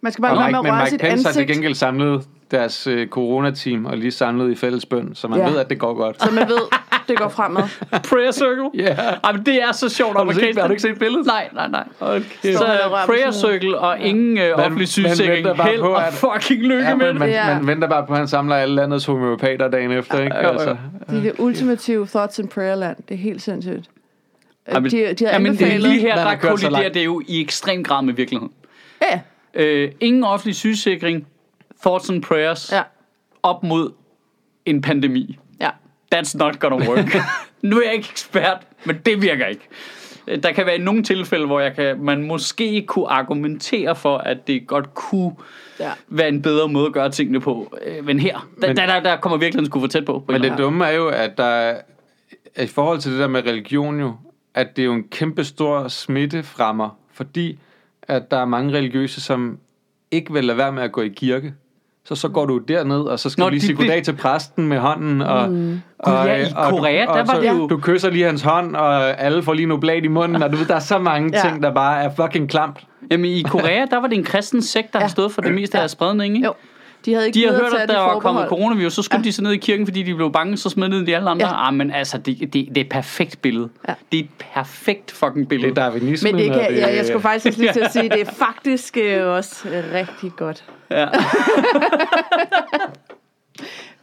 [0.03, 1.49] Man skal bare lade Mike, med at men røre Mike sit Pence har til ansigt,
[1.57, 5.49] gengæld samlet deres øh, coronateam og lige samlet i fælles bøn, så man Ja.
[5.51, 6.23] ved, at det går godt.
[6.23, 6.59] så man ved,
[7.13, 7.63] det går fremad.
[8.11, 8.71] Prayer circle?
[8.75, 8.95] Ja.
[9.25, 10.17] Ej, men det er så sjovt.
[10.17, 11.27] Har du, set, har du ikke set billedet?
[11.27, 11.85] Nej, nej, nej.
[12.01, 12.53] Okay.
[12.55, 15.37] Så og på prayer circle og ingen uh, offentlig man sygesikring.
[15.37, 17.17] venter bare Held på, og at- fucking lykke Ja, med det.
[17.17, 17.55] man, Ja.
[17.55, 20.37] man venter bare på, at han samler alle landets homeopater dagen efter, ikke?
[20.37, 20.51] Ja.
[20.51, 20.77] Altså.
[21.11, 22.97] Det er det ultimative thoughts and prayer land.
[23.09, 23.85] Det er helt sindssygt.
[24.73, 27.05] Ja, men- de, de har Ja, men det er lige her, der så kolliderer det
[27.05, 28.53] jo i ekstrem grad med virkeligheden.
[29.03, 29.21] Ja,
[29.55, 31.27] Øh, ingen offentlig sygesikring,
[31.83, 32.83] thoughts and prayers, ja,
[33.43, 33.91] op mod
[34.67, 35.39] en pandemi.
[36.15, 37.17] That's not gonna work.
[37.63, 39.69] nu er jeg ikke ekspert, men det virker ikke.
[40.29, 44.47] Øh, Der kan være nogle tilfælde, hvor jeg kan, man måske kunne argumentere for, at
[44.47, 45.33] det godt kunne
[45.81, 45.91] ja.
[46.09, 47.77] være en bedre måde at gøre tingene på.
[47.87, 50.13] Øh, Men her, der, Men- der, der, der kommer virkelig skulle for tæt på.
[50.27, 51.81] på en Men det dumme er jo, at der er,
[52.63, 54.15] i forhold til det der med religion jo,
[54.55, 57.59] at det er jo en kæmpe stor smittefremmer, fordi
[58.03, 59.59] at der er mange religiøse, som
[60.11, 61.55] ikke vil lade være med at gå i kirke.
[62.05, 64.13] Så så går du derned, og så skal Nå, du lige de sige goddag til
[64.17, 65.21] præsten med hånden.
[65.23, 65.81] Og, mm.
[65.99, 68.25] og, ja, i og, Korea, du, der og var så, det jo- Du kysser lige
[68.25, 70.79] hans hånd, og alle får lige nu blad i munden, og du ved, der er
[70.79, 71.49] så mange Ja.
[71.51, 72.77] ting, der bare er fucking klamt.
[73.11, 75.03] Jamen i Korea, der var det en kristen sekt, der ja.
[75.05, 75.83] har stået for det meste Ja.
[75.83, 76.37] af spredningen.
[76.37, 76.47] Ikke?
[76.47, 76.55] Jo.
[77.05, 79.19] De havde ikke De har gidet hørt, at det der var kommet coronavirus, så skulle
[79.21, 79.25] ja.
[79.25, 81.47] de så ned i kirken, fordi de blev bange, så smittede de alle andre.
[81.49, 81.69] Ja.
[81.69, 83.69] Ah, men altså, det, det, det er et perfekt billede.
[83.89, 83.95] Ja.
[84.13, 85.71] Det er et perfekt fucking billede.
[85.75, 86.35] Det er darwinismen.
[86.37, 89.27] Men det kan, ja, jeg skulle faktisk lige til at sige, det er faktisk øh,
[89.27, 90.65] også øh, rigtig godt.
[90.91, 91.07] Ja.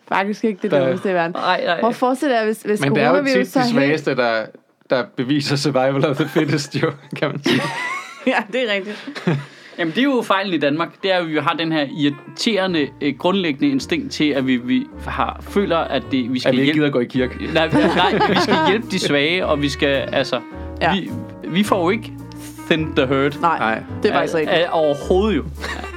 [0.10, 1.36] Faktisk ikke det Der- dummeste i verden.
[1.36, 1.80] Ej, ej.
[1.80, 4.46] Hvor forestiller jeg, hvis, hvis Men det er jo tit de svageste, der,
[4.90, 7.62] der beviser survival of the fittest, jo, kan man sige.
[8.28, 9.14] Ja, det er rigtigt.
[9.80, 10.90] Jamen, det er jo fejlen i Danmark.
[11.04, 14.86] Det er, at vi har den her irriterende, øh, grundlæggende instinkt til, at vi, vi
[15.08, 16.80] har, føler, at det, vi skal At vi ikke hjælpe...
[16.80, 17.34] gider gå i kirke.
[17.54, 20.40] Nej, vi- nej, vi skal hjælpe de svage, og vi skal, altså...
[20.82, 20.94] Ja.
[20.94, 21.12] Vi,
[21.48, 22.14] vi får jo ikke
[22.70, 23.40] thin the herd.
[23.42, 23.84] Nej, Nej.
[24.04, 24.70] det er faktisk rigtigt.
[24.72, 25.44] Overhovedet jo.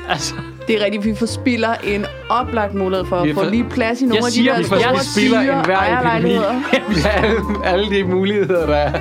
[0.08, 0.34] Altså,
[0.68, 4.04] Det er rigtigt, vi forspiller en oplagt mulighed for at få for- lige plads i
[4.04, 6.34] nogle Jeg af de siger, der store vi spilder dyre enhver epidemi.
[7.64, 9.00] Ja, alle de muligheder, der er.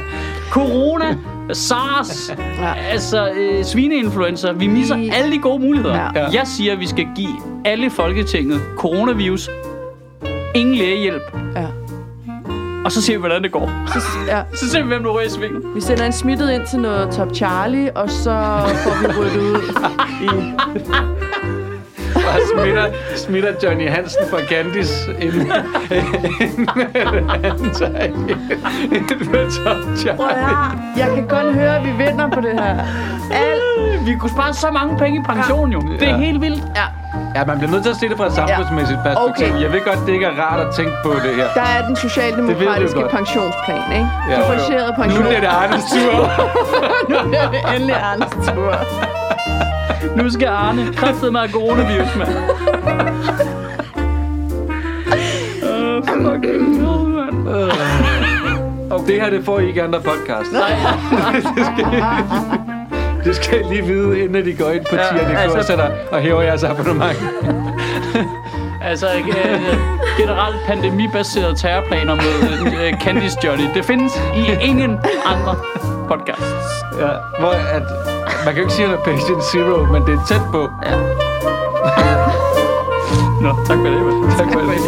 [0.50, 1.06] corona,
[1.54, 2.74] SARS, Ja.
[2.91, 4.52] altså øh, svineinfluenza.
[4.52, 5.95] Vi misser Vi- alle de gode muligheder.
[5.95, 6.10] Ja.
[6.16, 6.28] Ja.
[6.34, 7.36] Jeg siger, at vi skal give
[7.66, 9.49] alle Folketinget coronavirus,
[10.56, 11.22] ingen lægehjælp,
[11.56, 11.66] Ja.
[12.86, 13.72] og så ser vi, hvordan det går.
[13.93, 14.41] Så, ja.
[14.60, 15.76] Så ser vi, hvem der ryger i svingen.
[15.76, 18.34] Vi sender en smittet ind til noget Top Charlie, og så
[18.84, 19.58] får vi ryddet ud
[20.22, 20.28] i...
[22.28, 25.48] Og smitter, smitter Johnny Hansen fra Candice ind på
[27.76, 28.36] Charlie.
[30.08, 32.76] at høre, jeg kan godt høre, at vi vinder på det her.
[33.32, 34.06] Alt.
[34.06, 35.80] Vi kunne spare så mange penge i pension, jo.
[36.00, 36.18] Det er Ja.
[36.18, 36.64] helt vildt.
[36.76, 36.84] Ja,
[37.36, 39.46] Ja, man bliver nødt til at se det fra et samfundsmæssigt perspektiv.
[39.54, 39.62] Okay.
[39.64, 41.48] Jeg ved godt, det ikke er rart at tænke på det her.
[41.56, 44.08] der er den socialdemokratiske pensionsplan, ikke?
[44.30, 44.36] Ja.
[44.38, 45.26] Differentieret Nu pension.
[45.26, 46.22] er det Arnes tur.
[47.10, 48.72] Nu er det endelig Arnes tur.
[50.16, 52.30] Nu skal Arne kraftedeme have coronavirus, mand.
[55.64, 57.48] Uh, fucking hell, mand.
[59.08, 60.52] Det her, det får I ikke andre podcast.
[60.54, 60.72] Nej,
[61.34, 62.04] det, skal,
[63.26, 65.88] det skal I lige vide, inden de går ind på Ja, tier.dk altså- og, sætter,
[66.12, 67.18] og hæver jeres abonnement.
[68.84, 69.62] altså øh,
[70.18, 73.64] generelt pandemibaseret terrorplaner med øh, Candice Johnny.
[73.74, 75.56] Det findes i ingen andre
[76.12, 76.84] podcasts.
[76.99, 77.88] Ja, hvor at,
[78.45, 80.62] man kan jo ikke sige, at det er patient zero, men det er tæt på.
[80.86, 80.95] Ja.
[83.43, 84.01] Nå, tak for det.
[84.38, 84.82] Tak, tak for, for det.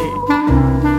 [0.83, 0.92] det.